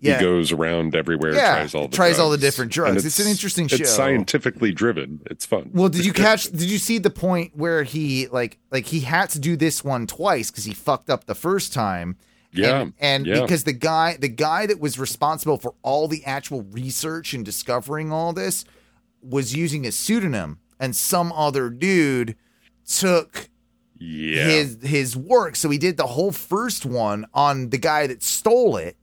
[0.00, 2.96] yeah He goes around everywhere, Yeah, tries all the tries all the different drugs.
[2.96, 3.76] And It's an interesting show.
[3.76, 5.20] It's scientifically driven.
[5.30, 5.70] It's fun.
[5.72, 9.30] well did you catch did you see the point where he like like he had
[9.30, 12.16] to do this one twice because he fucked up the first time
[12.54, 13.40] Yeah, and, and yeah.
[13.42, 18.12] because the guy the guy that was responsible for all the actual research and discovering
[18.12, 18.64] all this
[19.22, 22.36] was using a pseudonym and some other dude
[22.86, 23.48] took
[23.98, 24.46] yeah.
[24.46, 25.56] his his work.
[25.56, 28.96] So he did the whole first one on the guy that stole it.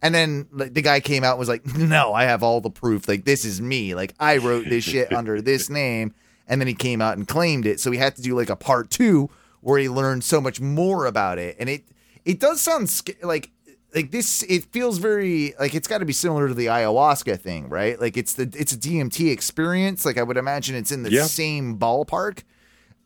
[0.00, 2.70] And then like, the guy came out and was like, "No, I have all the
[2.70, 3.08] proof.
[3.08, 3.94] Like this is me.
[3.94, 6.14] Like I wrote this shit under this name."
[6.46, 7.80] And then he came out and claimed it.
[7.80, 9.30] So he had to do like a part 2
[9.62, 11.56] where he learned so much more about it.
[11.58, 11.84] And it
[12.24, 13.50] it does sound sc- like
[13.94, 17.68] like this it feels very like it's got to be similar to the ayahuasca thing,
[17.68, 18.00] right?
[18.00, 20.04] Like it's the it's a DMT experience.
[20.04, 21.24] Like I would imagine it's in the Yeah.
[21.24, 22.42] same ballpark.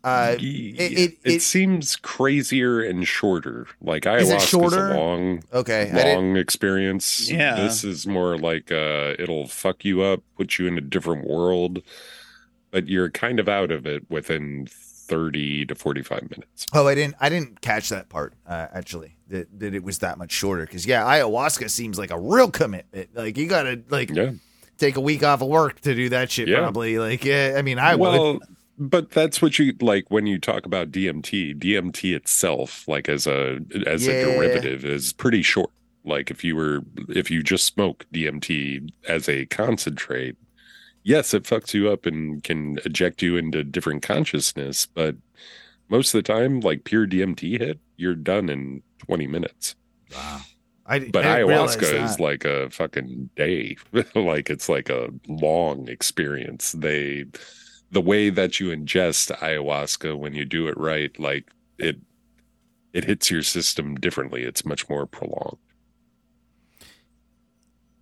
[0.05, 3.67] Uh, Y- it, it, it, it, seems crazier and shorter.
[3.83, 4.93] Like ayahuasca is shorter?
[4.93, 6.15] a long, okay.
[6.15, 7.29] Long experience.
[7.29, 7.57] Yeah.
[7.57, 11.83] This is more like uh, it'll fuck you up, put you in a different world,
[12.71, 14.69] but you're kind of out of it within
[15.09, 16.67] thirty to forty-five minutes.
[16.73, 17.17] Oh, I didn't.
[17.21, 18.35] I didn't catch that part.
[18.47, 20.65] Uh, actually, that, that it was that much shorter.
[20.67, 23.09] Because yeah, ayahuasca seems like a real commitment.
[23.15, 24.33] Like you gotta like Yeah.
[24.77, 26.49] take a week off of work to do that shit.
[26.49, 26.59] Yeah.
[26.61, 26.99] Probably.
[26.99, 27.55] Like yeah.
[27.57, 28.43] I mean, I well, would.
[28.79, 31.59] but that's what you like when you talk about DMT.
[31.59, 34.13] DMT itself, like as a as Yeah.
[34.15, 35.71] a derivative, is pretty short.
[36.05, 40.37] Like if you were if you just smoke DMT as a concentrate,
[41.03, 44.87] yes, it fucks you up and can eject you into different consciousness.
[44.87, 45.17] But
[45.89, 49.75] most of the time, like pure DMT hit, you're done in twenty minutes.
[50.87, 53.77] I, But I ayahuasca is like a fucking day.
[54.15, 56.73] like it's like a long experience.
[56.73, 57.27] They
[57.91, 61.99] the way that you ingest ayahuasca when you do it right, like it
[62.93, 64.45] it hits your system differently.
[64.45, 65.59] It's much more prolonged.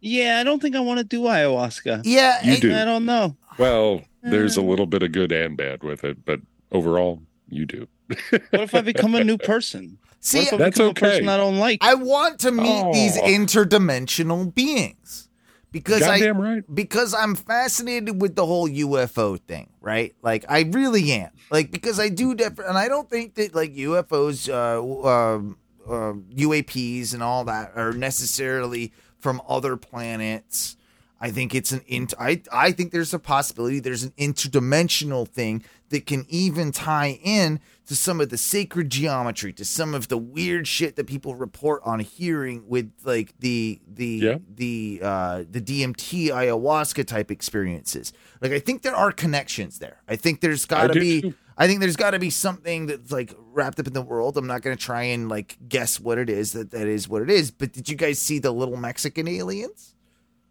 [0.06, 2.02] Yeah, I don't think I want to do ayahuasca.
[2.04, 2.42] Yeah.
[2.44, 2.74] You I- do.
[2.74, 3.36] I don't know.
[3.58, 6.40] Well, there's a little bit of good and bad with it, but
[6.72, 7.86] overall, you do.
[8.50, 9.98] What if I become a new person?
[10.20, 11.06] See, what if I That's become okay.
[11.06, 11.78] a person I don't like?
[11.82, 13.22] I want to meet these Oh.
[13.22, 15.28] interdimensional beings
[15.72, 16.74] because I Goddamn right.
[16.74, 20.14] because I'm fascinated with the whole UFO thing, right?
[20.22, 21.30] Like I really am.
[21.50, 26.14] Like because I do def- and I don't think that like UFOs uh, um uh,
[26.34, 28.92] UAPs and all that are necessarily
[29.26, 30.76] from other planets.
[31.20, 35.64] I think it's an int- I I think there's a possibility there's an interdimensional thing
[35.88, 40.16] that can even tie in to some of the sacred geometry, to some of the
[40.18, 44.38] weird shit that people report on hearing with like the the Yeah.
[44.54, 48.12] the uh the DMT ayahuasca type experiences.
[48.40, 50.02] Like I think there are connections there.
[50.06, 51.34] I think there's got to be too.
[51.58, 54.36] I think there's got to be something that's like wrapped up in the world.
[54.36, 57.22] I'm not going to try and like guess what it is that that is what
[57.22, 57.50] it is.
[57.50, 59.94] But did you guys see the little Mexican aliens?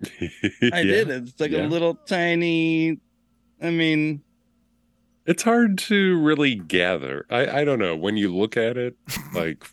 [0.21, 1.09] I did.
[1.09, 1.65] It's like Yeah.
[1.65, 2.99] a little tiny.
[3.61, 4.23] I mean,
[5.25, 7.25] It's hard to really gather.
[7.29, 7.95] I, I don't know.
[7.95, 8.95] When you look at it,
[9.33, 9.63] like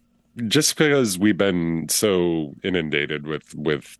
[0.48, 3.98] just because we've been so inundated with with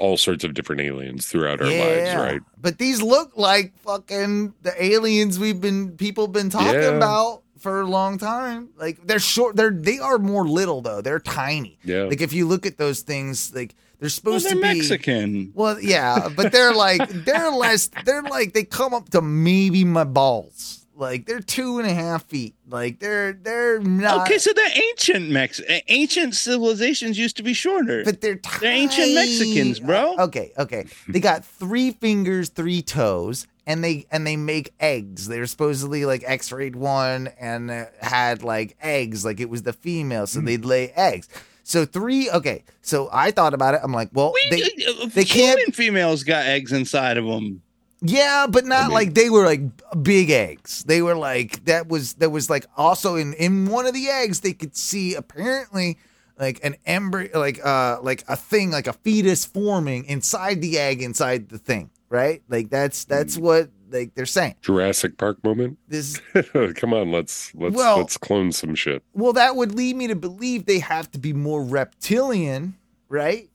[0.00, 2.40] all sorts of different aliens throughout our lives, right?
[2.60, 6.96] But these look like fucking the aliens we've been people been talking Yeah.
[6.96, 8.70] about for a long time.
[8.76, 9.56] Like they're short.
[9.56, 11.02] They're they are more little though.
[11.02, 11.78] They're tiny.
[11.84, 12.04] Yeah.
[12.04, 15.52] Like if you look at those things, like they're well, supposed they're to be Mexican.
[15.54, 17.90] Well, yeah, but they're like they're less.
[18.06, 20.79] They're like they come up to maybe my balls.
[21.00, 22.54] Like they're two and a half feet.
[22.68, 24.26] Like they're they're not.
[24.26, 25.60] Okay, so they're ancient Mex.
[25.88, 28.04] Ancient civilizations used to be shorter.
[28.04, 28.60] but they're tiny.
[28.60, 30.14] They're ancient Mexicans, bro.
[30.18, 30.84] Okay, okay.
[31.08, 35.26] They got three fingers, three toes, and they and they make eggs.
[35.26, 40.26] They're supposedly like X-rayed one and uh, had like eggs, like it was the female,
[40.26, 41.28] so they'd lay eggs.
[41.62, 42.28] So three.
[42.30, 43.80] Okay, so I thought about it.
[43.82, 47.62] I'm like, well, We, they, uh, they can't- females got eggs inside of them.
[48.02, 49.60] Yeah, but not mean- like they were like
[50.02, 50.84] big eggs.
[50.84, 54.40] They were like that was that was like also in in one of the eggs
[54.40, 55.98] they could see apparently
[56.38, 61.02] like an embryo like uh like a thing like a fetus forming inside the egg
[61.02, 61.90] inside the thing.
[62.08, 62.42] right?
[62.48, 64.54] Like that's that's what like they're saying.
[64.62, 65.76] Jurassic Park moment.
[65.86, 66.18] This
[66.76, 69.02] Come on, let's let's Well- let's clone some shit.
[69.12, 72.76] well, that would lead me to believe they have to be more reptilian,
[73.10, 73.49] right?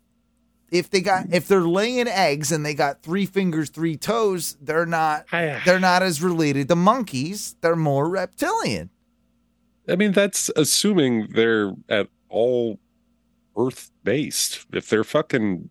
[0.72, 4.86] If they got if they're laying eggs and they got three fingers, three toes, they're
[4.86, 5.26] not
[5.66, 7.56] they're not as related to monkeys.
[7.62, 8.90] They're more reptilian.
[9.88, 12.80] I mean, that's assuming they're at all
[13.58, 14.66] Earth based.
[14.74, 15.70] If they're fucking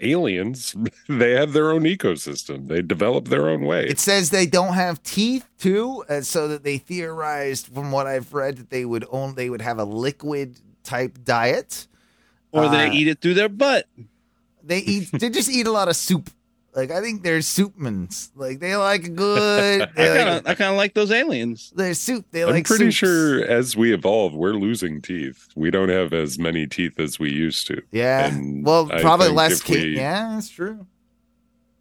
[0.00, 0.74] aliens,
[1.08, 2.68] they have their own ecosystem.
[2.68, 3.86] They develop their own way.
[3.86, 8.32] It says they don't have teeth too, and so that they theorized from what I've
[8.32, 11.88] read that they would own they would have a liquid type diet.
[12.52, 13.86] Or they Uh, eat it through their butt.
[14.64, 16.30] They eat they just eat a lot of soup.
[16.74, 18.30] Like I think they're soupmans.
[18.36, 19.82] Like they like good.
[19.82, 21.72] I They kind of, I kind of like those aliens.
[21.74, 22.26] they're soup.
[22.30, 22.64] They I'm like.
[22.66, 22.94] pretty soups.
[22.96, 25.48] sure as we evolve, we're losing teeth.
[25.56, 27.82] We don't have as many teeth as we used to.
[27.90, 28.26] Yeah.
[28.26, 29.60] And well, I probably less.
[29.60, 30.86] if Ca- we- yeah, that's true.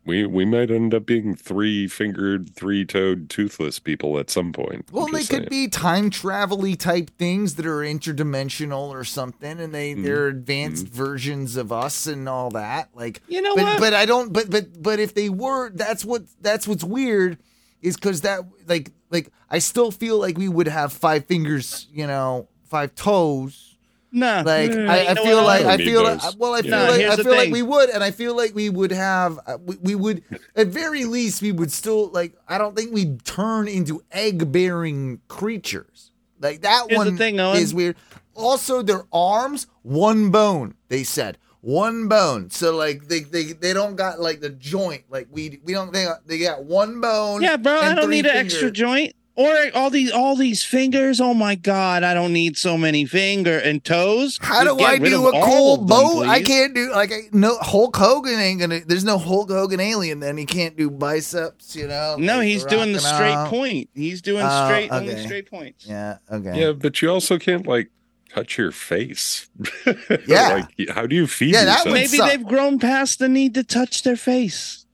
[0.10, 4.88] We we might end up being three fingered, three toed, toothless people at some point.
[4.92, 9.72] Well, they just could be time travel type things that are interdimensional or something, and
[9.72, 10.02] they mm-hmm.
[10.02, 10.96] they're advanced mm-hmm.
[10.96, 12.90] versions of us and all that.
[12.96, 13.80] Like You know but, what?
[13.80, 14.34] But I don't.
[14.34, 17.38] But but but if they were, that's what that's what's weird,
[17.84, 22.08] is because that like like I still feel like we would have five fingers, you
[22.08, 23.69] know, five toes.
[24.12, 26.90] Nah, Like nah, I, I know feel like I feel like well I feel No,
[26.90, 29.76] like I feel like we would, and I feel like we would have uh, we,
[29.78, 30.24] we would
[30.56, 35.22] at very least we would still like I don't think we'd turn into egg bearing
[35.28, 36.12] creatures.
[36.40, 37.58] Like that Here's one thing, Owen.
[37.58, 37.98] is weird.
[38.34, 40.74] Also, their arms one bone.
[40.88, 42.50] They said one bone.
[42.50, 46.06] So like they they, they don't got like the joint like we we don't they
[46.06, 47.42] got, they got one bone.
[47.44, 51.22] Yeah, bro, I don't need an extra joint or all these all these fingers.
[51.22, 54.38] Oh my god, I don't need so many finger and toes.
[54.42, 55.88] How do Just get I do a all cool of
[56.22, 56.30] them.
[56.30, 58.82] I can't do like I, no Hulk Hogan ain't gonna.
[58.86, 60.20] There's no Hulk Hogan alien.
[60.20, 61.76] Then he can't do biceps.
[61.76, 62.18] You know.
[62.20, 63.50] No, like he's doing the straight out.
[63.50, 63.90] point.
[63.96, 65.26] He's doing Oh, straight only okay.
[65.26, 65.86] straight points.
[65.88, 66.18] Yeah.
[66.30, 66.60] Okay.
[66.60, 67.90] Yeah, but you also can't like
[68.34, 69.50] touch your face.
[70.28, 70.66] Yeah.
[70.78, 71.94] like how do you feed Yeah, that yourself?
[71.94, 72.30] Maybe suck.
[72.30, 74.86] they've grown past the need to touch their face.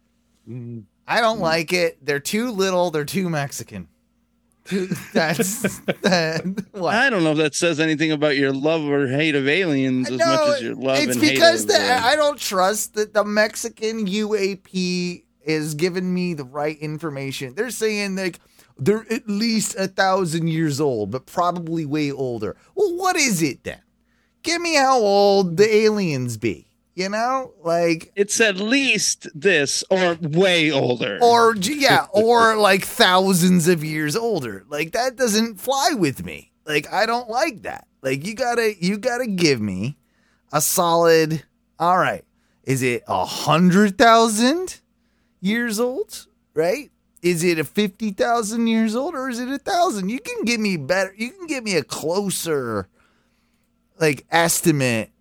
[0.47, 1.97] Mm, I don't like it.
[2.05, 2.91] They're too little.
[2.91, 3.87] They're too Mexican.
[5.13, 6.95] That's that, what.
[6.95, 10.17] I don't know if that says anything about your love or hate of aliens as
[10.17, 14.07] much as your love it's and because hate the, I don't trust that the Mexican
[14.07, 17.53] UAP is giving me the right information.
[17.53, 18.39] They're saying like
[18.77, 22.57] they're at least a thousand years old, but probably way older.
[22.73, 23.81] Well, what is it then?
[24.41, 26.67] Give me how old the aliens be.
[26.95, 31.19] You know, like it's at least this or way older.
[31.21, 34.63] or yeah, or like thousands of years older.
[34.69, 36.53] Like that doesn't fly with me.
[36.65, 37.85] Like I don't like that.
[38.01, 39.97] Like you gotta you gotta give me
[40.53, 41.43] a solid.
[41.77, 42.23] All right,
[42.63, 44.79] is it a hundred thousand
[45.41, 46.27] years old?
[46.53, 46.91] Right?
[47.21, 50.07] Is it a fifty thousand years old, or is it a thousand?
[50.07, 51.13] You can give me better.
[51.17, 52.87] You can give me a closer,
[53.99, 55.11] like estimate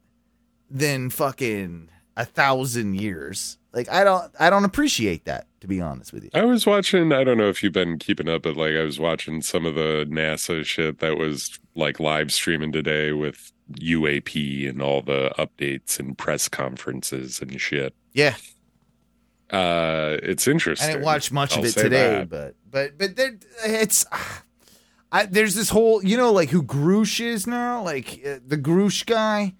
[0.70, 3.58] than fucking a thousand years.
[3.72, 6.30] Like I don't I don't appreciate that to be honest with you.
[6.34, 9.00] I was watching, I don't know if you've been keeping up, but like I was
[9.00, 13.50] watching some of the NASA shit that was like live streaming today with
[13.80, 17.94] UAP and all the updates and press conferences and shit.
[18.12, 18.34] Yeah,
[19.50, 20.88] Uh it's interesting.
[20.88, 22.30] I didn't watch much of I'll it today, that.
[22.30, 24.04] but but but there, it's.
[25.12, 29.06] I, there's this whole, you know, like who Groosh is now, like uh, the Groosh
[29.06, 29.54] guy.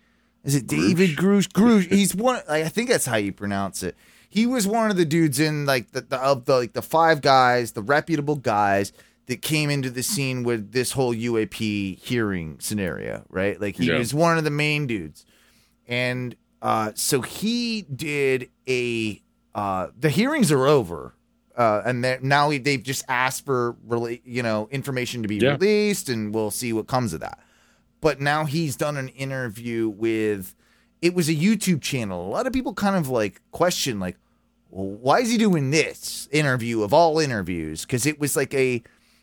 [0.44, 1.48] Is it David Groosh?
[1.48, 1.90] Groosh.
[1.90, 2.40] He's one.
[2.48, 3.96] Like, I think that's how you pronounce it.
[4.28, 7.20] He was one of the dudes in like the, the of the like the five
[7.22, 8.92] guys, the reputable guys
[9.26, 13.58] that came into the scene with this whole UAP hearing scenario, right?
[13.60, 13.96] Like he Yeah.
[13.98, 15.24] was one of the main dudes,
[15.86, 19.20] and uh, so he did a.
[19.54, 21.14] Uh, the hearings are over,
[21.56, 23.76] uh, and now they've just asked for
[24.24, 25.52] you know information to be Yeah.
[25.52, 27.38] released, and we'll see what comes of that.
[28.04, 30.54] But now he's done an interview with.
[31.00, 32.26] It was a YouTube channel.
[32.26, 34.16] A lot of people kind of like question, like,
[34.70, 37.80] well, why is he doing this interview of all interviews?
[37.86, 38.82] Because it was like a,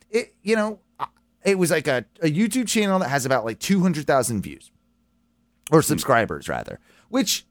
[0.10, 1.06] it you know, uh,
[1.46, 4.72] it was like a, a YouTube channel that has about like two hundred thousand views
[5.72, 6.80] or subscribers rather,
[7.10, 7.46] which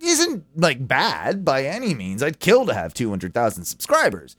[0.00, 2.22] isn't like bad by any means.
[2.22, 4.36] I'd kill to have 200,000 subscribers.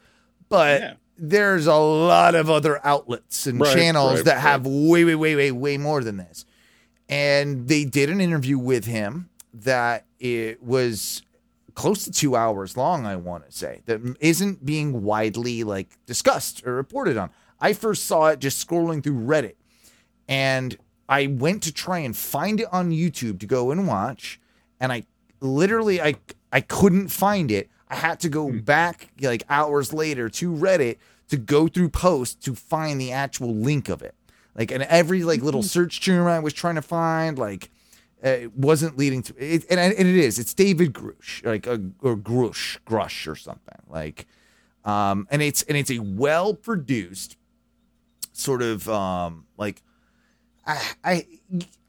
[0.50, 0.94] But Yeah.
[1.18, 4.42] there's a lot of other outlets and Right, channels right, that right.
[4.42, 6.46] have way way way way way more than this.
[7.10, 11.22] And they did an interview with him that it was
[11.74, 13.82] close to 2 hours long, I want to say.
[13.86, 17.30] That isn't being widely like discussed or reported on.
[17.60, 19.56] I first saw it just scrolling through Reddit
[20.28, 20.78] and
[21.10, 24.40] I went to try and find it on YouTube to go and watch,
[24.80, 25.04] and I
[25.40, 26.16] literally I
[26.52, 27.70] I couldn't find it.
[27.90, 28.60] I had to go hmm.
[28.60, 30.98] back like hours later to Reddit
[31.30, 34.16] to go through posts to find the actual link of it.
[34.58, 37.70] Like, and every like little search term I was trying to find, like,
[38.24, 39.66] it wasn't leading to it.
[39.70, 40.40] And, and it is.
[40.40, 43.80] It's David Grusch, like, a, or Grusch, Grusch or something.
[43.88, 44.26] Like,
[44.84, 47.36] um, and it's and it's a well produced
[48.32, 49.82] sort of um like
[50.66, 51.28] I, I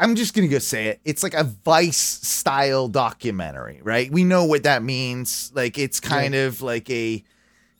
[0.01, 1.01] I'm just gonna go say it.
[1.05, 4.11] It's like a Vice style documentary, right?
[4.11, 5.53] We know what that means.
[5.55, 7.23] Like it's kind of like a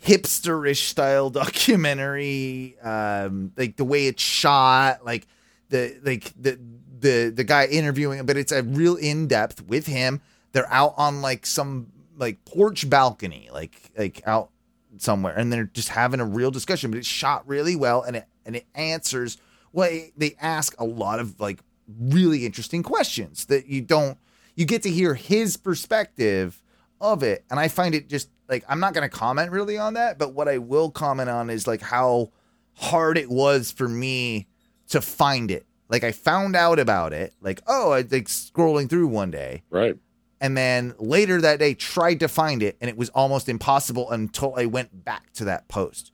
[0.05, 2.77] hipsterish style documentary.
[2.81, 5.27] Um, like the way it's shot, like
[5.69, 6.59] the like the
[7.01, 10.21] the the guy interviewing him, but it's a real in depth with him.
[10.53, 14.51] They're out on like some like porch balcony, like like out
[14.99, 16.91] somewhere, and they're just having a real discussion.
[16.91, 19.39] But it's shot really well, and it and it answers
[19.73, 19.91] well.
[20.17, 21.61] They ask a lot of like
[22.01, 24.19] really interesting questions that you don't.
[24.55, 26.63] You get to hear his perspective
[27.01, 29.95] of it, and I find it just like I'm not going to comment really on
[29.95, 32.31] that, but what I will comment on is like how
[32.75, 34.47] hard it was for me
[34.89, 35.67] to find it.
[35.89, 39.97] Like I found out about it, like oh, I like scrolling through one day, Right.
[40.41, 44.55] and then later that day tried to find it and it was almost impossible until
[44.57, 46.13] I went back to that post.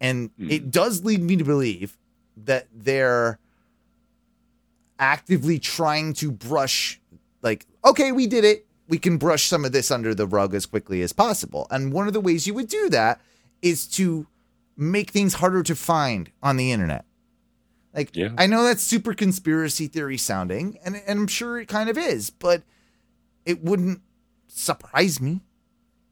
[0.00, 0.50] And hmm.
[0.50, 1.98] it does lead me to believe
[2.36, 3.38] that they're
[4.98, 7.00] actively trying to brush
[7.42, 8.66] like okay, we did it.
[8.90, 11.66] We can brush some of this under the rug as quickly as possible.
[11.70, 13.20] And one of the ways you would do that
[13.62, 14.26] is to
[14.76, 17.04] make things harder to find on the internet.
[17.94, 18.30] Like Yeah.
[18.36, 22.30] I know that's super conspiracy theory sounding, and, and I'm sure it kind of is,
[22.30, 22.62] but
[23.46, 24.00] it wouldn't
[24.48, 25.40] surprise me.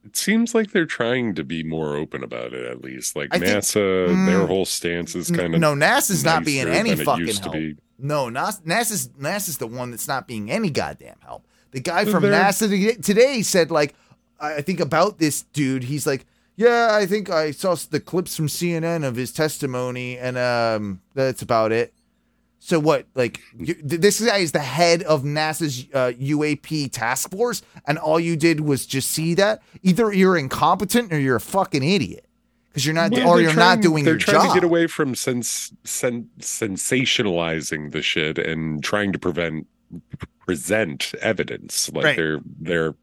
[0.05, 3.15] It seems like they're trying to be more open about it, at least.
[3.17, 4.27] Like I think- NASA, Mm.
[4.27, 7.57] their whole stance is kind of no, NASA's not being any fucking help.
[7.99, 11.45] No, NAS- NASA's NASA's the one that's not being any goddamn help.
[11.73, 13.95] The guy from They're- NASA today said like,
[14.41, 15.85] I think about this dude.
[15.85, 16.25] He's like,
[16.57, 21.43] yeah, I think I saw the clips from CNN of his testimony, and um, that's
[21.43, 21.93] about it.
[22.61, 23.07] So what?
[23.15, 28.19] Like, you, this guy is the head of NASA's uh, UAP task force, and all
[28.19, 29.63] you did was just see that.
[29.83, 32.27] Either you're incompetent or you're a fucking idiot
[32.71, 34.55] because you're not, Well, or you're trying- not doing They're your trying job.
[34.55, 39.67] to get away from sens- sen- sensationalizing the shit and trying to prevent
[40.41, 41.91] present evidence.
[41.93, 42.17] Like Right.
[42.17, 42.95] they're they're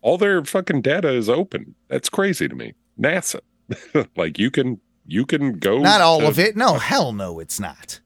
[0.00, 1.74] all their fucking data is open.
[1.88, 2.74] That's crazy to me.
[3.00, 3.40] NASA,
[4.16, 6.56] like you can you can go Not all to- of it.
[6.56, 8.00] No, hell no, it's not.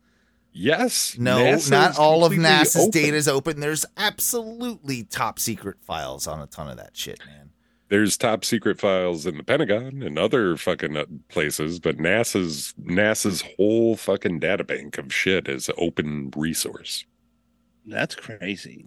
[0.55, 3.61] Yes, No, not all of NASA's data is open.
[3.61, 7.49] There's absolutely top secret files on a ton of that shit, man.
[7.89, 13.43] there's top secret files in the Pentagon and other fucking uh, places, but NASA's NASA's
[13.57, 17.07] whole fucking data bank of shit is open resource.
[17.87, 18.87] That's crazy.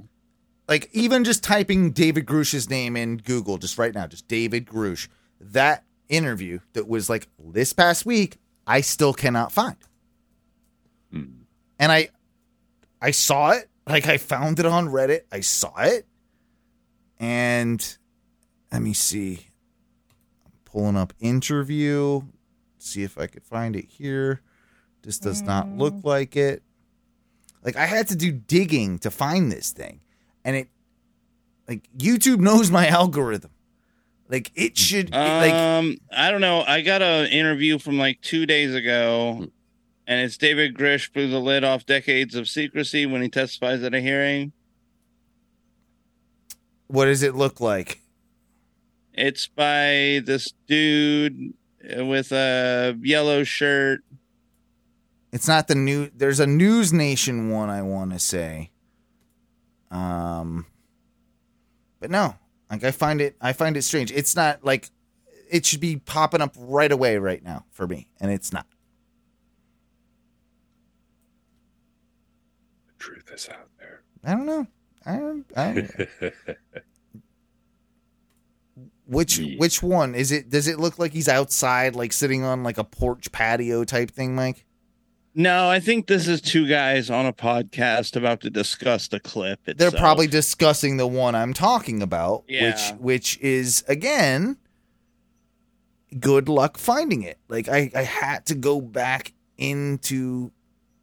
[0.67, 5.07] Like even just typing David Grusch's name in Google just right now, just David Grusch,
[5.39, 9.77] that interview that was like this past week, I still cannot find.
[11.11, 11.25] Hmm.
[11.77, 12.09] And I
[13.01, 15.21] I saw it, like I found it on Reddit.
[15.31, 16.07] I saw it.
[17.19, 17.97] And
[18.71, 19.47] let me see.
[20.45, 22.21] I'm pulling up interview.
[22.79, 24.41] See if I could find it here.
[25.03, 26.63] This does not look like it.
[27.65, 29.99] Like I had to do digging to find this thing.
[30.45, 30.69] And it
[31.67, 33.49] like YouTube knows my algorithm.
[34.29, 36.63] Like it should like Um, I don't know.
[36.65, 39.47] I got an interview from like two days ago,
[40.07, 43.93] and it's David Grish blew the lid off decades of secrecy when he testifies at
[43.93, 44.53] a hearing.
[46.87, 47.99] what does it look like?
[49.13, 51.53] It's by this dude
[51.97, 54.01] with a yellow shirt.
[55.35, 58.71] It's not the new there's a News Nation one I want to say.
[59.91, 60.65] Um
[61.99, 62.35] but no.
[62.71, 64.13] Like I find it I find it strange.
[64.13, 64.89] It's not like
[65.51, 68.65] it should be popping up right away right now for me and it's not.
[72.87, 74.03] The truth is out there.
[74.23, 74.67] I don't know.
[75.05, 76.33] I don't, I don't
[79.05, 79.57] Which Yeah.
[79.57, 80.49] which one is it?
[80.49, 84.33] Does it look like he's outside, like sitting on like a porch patio type thing,
[84.33, 84.65] Mike?
[85.37, 89.59] No, I think this is two guys on a podcast about to discuss the clip.
[89.65, 92.69] They're probably discussing the one I'm talking about, Yeah.
[92.71, 94.57] which which is again
[96.17, 97.37] good luck finding it.
[97.49, 100.51] Like I I had to go back into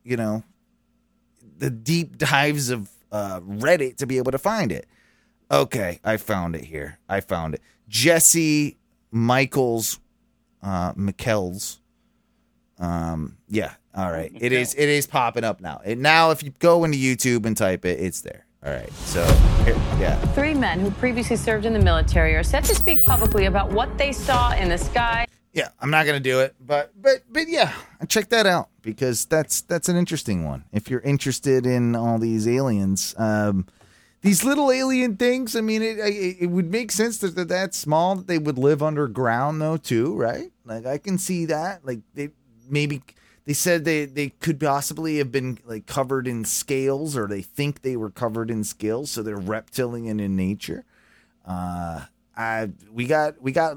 [0.02, 0.44] you know
[1.58, 4.86] the deep dives of uh Reddit to be able to find it.
[5.50, 6.98] Okay, I found it here.
[7.06, 7.60] I found it.
[7.86, 8.78] Jesse
[9.12, 10.00] Michels
[10.62, 11.80] uh McKells.
[12.78, 14.32] Um yeah, all right.
[14.40, 15.80] It is it is popping up now.
[15.84, 18.46] And now if you go into YouTube and type it, it's there.
[18.64, 18.92] All right.
[18.92, 19.24] So,
[19.64, 20.16] here, yeah.
[20.34, 23.98] Three men who previously served in the military are set to speak publicly about what
[23.98, 25.26] they saw in the sky.
[25.52, 27.74] Yeah, I'm not gonna do it, but but but yeah,
[28.08, 30.64] check that out because that's that's an interesting one.
[30.72, 33.66] If you're interested in all these aliens, um,
[34.22, 35.54] these little alien things.
[35.54, 38.56] I mean, it it, it would make sense that they're that small that they would
[38.56, 40.52] live underground though too, right?
[40.64, 41.84] Like I can see that.
[41.84, 42.30] Like they
[42.70, 43.02] maybe
[43.44, 47.82] they said they they could possibly have been like covered in scales, or they think
[47.82, 50.84] they were covered in scales, so they're reptilian in nature.
[51.46, 52.04] Uh,
[52.36, 53.76] I we got we got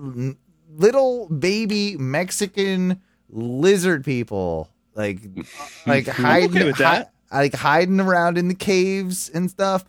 [0.76, 5.20] little baby Mexican lizard people like
[5.88, 7.12] like hiding okay with that.
[7.32, 9.84] hi- like hiding around in the caves and stuff.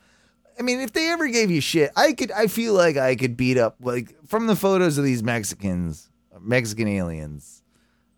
[0.59, 2.31] I mean, if they ever gave you shit, I could.
[2.33, 6.09] I feel like I could beat up like from the photos of these Mexicans,
[6.41, 7.63] Mexican aliens.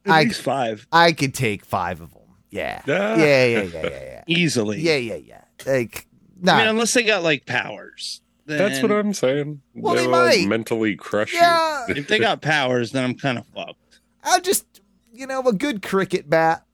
[0.08, 0.86] At I least five.
[0.92, 2.22] I could take five of them.
[2.50, 2.88] Yeah, Ah.
[2.88, 4.80] yeah, yeah, yeah, yeah, yeah, Easily.
[4.80, 5.44] yeah, yeah, yeah.
[5.66, 6.06] Like,
[6.40, 8.22] nah, I mean, unless they got like powers.
[8.46, 9.60] That's what I'm saying.
[9.74, 10.48] Well, they They'll, like, might.
[10.48, 11.84] mentally crush yeah.
[11.88, 11.96] you.
[11.96, 14.00] If they got powers, then I'm kind of fucked.
[14.24, 14.64] I'll just,
[15.12, 16.64] you know, a good cricket bat.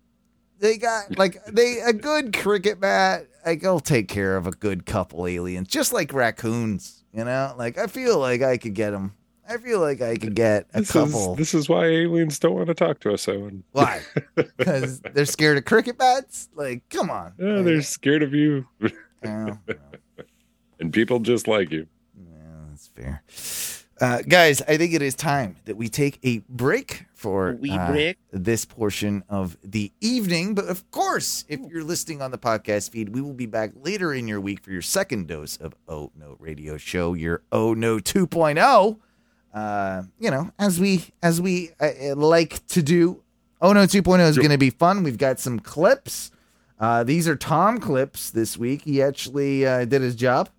[0.61, 3.27] They got like they a good cricket bat.
[3.45, 7.03] Like I'll take care of a good couple aliens, just like raccoons.
[7.13, 9.15] You know, like I feel like I could get them.
[9.49, 11.33] I feel like I could get a This couple.
[11.33, 13.65] is, this is why aliens don't want to talk to us, Owen.
[13.73, 14.01] Why?
[14.57, 16.49] Because they're scared of cricket bats.
[16.55, 17.35] Like, come on.
[17.39, 18.67] Yeah, they're scared of you,
[19.23, 19.57] Yeah,
[20.81, 21.87] and people just like you.
[22.19, 23.23] Yeah, that's fair.
[24.01, 27.91] Uh, guys, I think it is time that we take a break for A uh,
[27.93, 28.19] break.
[28.33, 30.55] this portion of the evening.
[30.55, 34.13] But of course, if you're listening on the podcast feed, we will be back later
[34.13, 37.99] in your week for your second dose of Oh No Radio Show, your Oh No
[37.99, 38.99] 2.0.
[39.55, 43.23] Uh, you know, as we as we uh, uh, like to do.
[43.61, 45.05] Oh No 2.0 is going to be fun.
[45.05, 46.33] We've got some clips.
[46.79, 48.83] Uh, these are Tom clips this week.
[48.83, 50.51] He actually uh, did his job.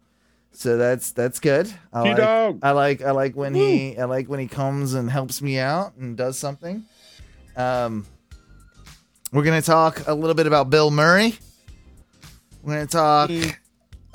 [0.53, 1.71] So that's that's good.
[1.93, 2.17] I like.
[2.63, 5.93] I like I like when he I like when he comes and helps me out
[5.97, 6.85] and does something.
[7.57, 8.05] Um,
[9.33, 11.37] we're gonna talk a little bit about Bill Murray.
[12.63, 13.29] We're gonna talk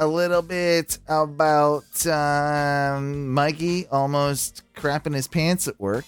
[0.00, 6.06] a little bit about um, Mikey almost crapping his pants at work.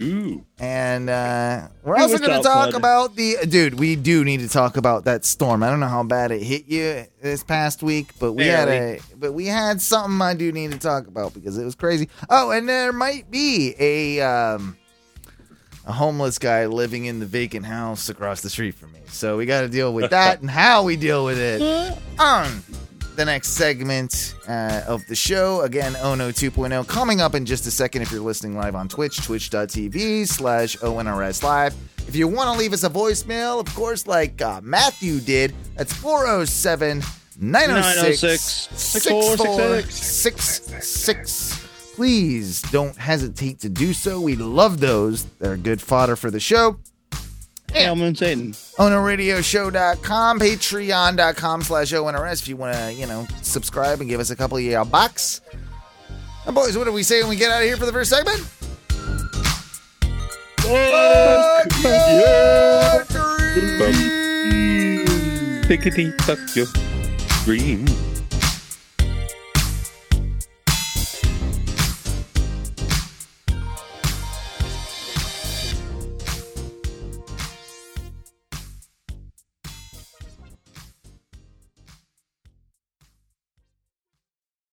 [0.00, 2.74] Ooh, And uh, we're also going to talk bud?
[2.74, 3.78] about the dude.
[3.78, 5.62] We do need to talk about that storm.
[5.62, 9.00] I don't know how bad it hit you this past week, but we had a
[9.16, 12.10] but we had something I do need to talk about because it was crazy.
[12.28, 14.76] Oh, and there might be a um,
[15.86, 19.00] a homeless guy living in the vacant house across the street from me.
[19.06, 21.62] So we got to deal with that and how we deal with it
[22.18, 22.62] on
[23.16, 25.62] the next segment uh, of the show.
[25.62, 29.24] Again, Ono 2.0 coming up in just a second if you're listening live on Twitch,
[29.24, 31.74] twitch.tv slash ONRS Live.
[32.06, 35.92] If you want to leave us a voicemail, of course, like uh, Matthew did, that's
[35.94, 37.02] 407
[37.38, 41.62] 906 6466.
[41.94, 44.20] Please don't hesitate to do so.
[44.20, 45.24] We love those.
[45.38, 46.78] They're good fodder for the show.
[47.76, 48.52] Elman Satan.
[48.52, 54.36] ONRadioshow.com, patreon.com slash ONRS if you want to, you know, subscribe and give us a
[54.36, 55.40] couple of y'all bucks.
[56.46, 58.10] And boys, what do we say when we get out of here for the first
[58.10, 58.38] segment?
[60.58, 63.04] Fuck yeah,
[65.66, 66.66] Pickety fuck your
[67.44, 67.86] green.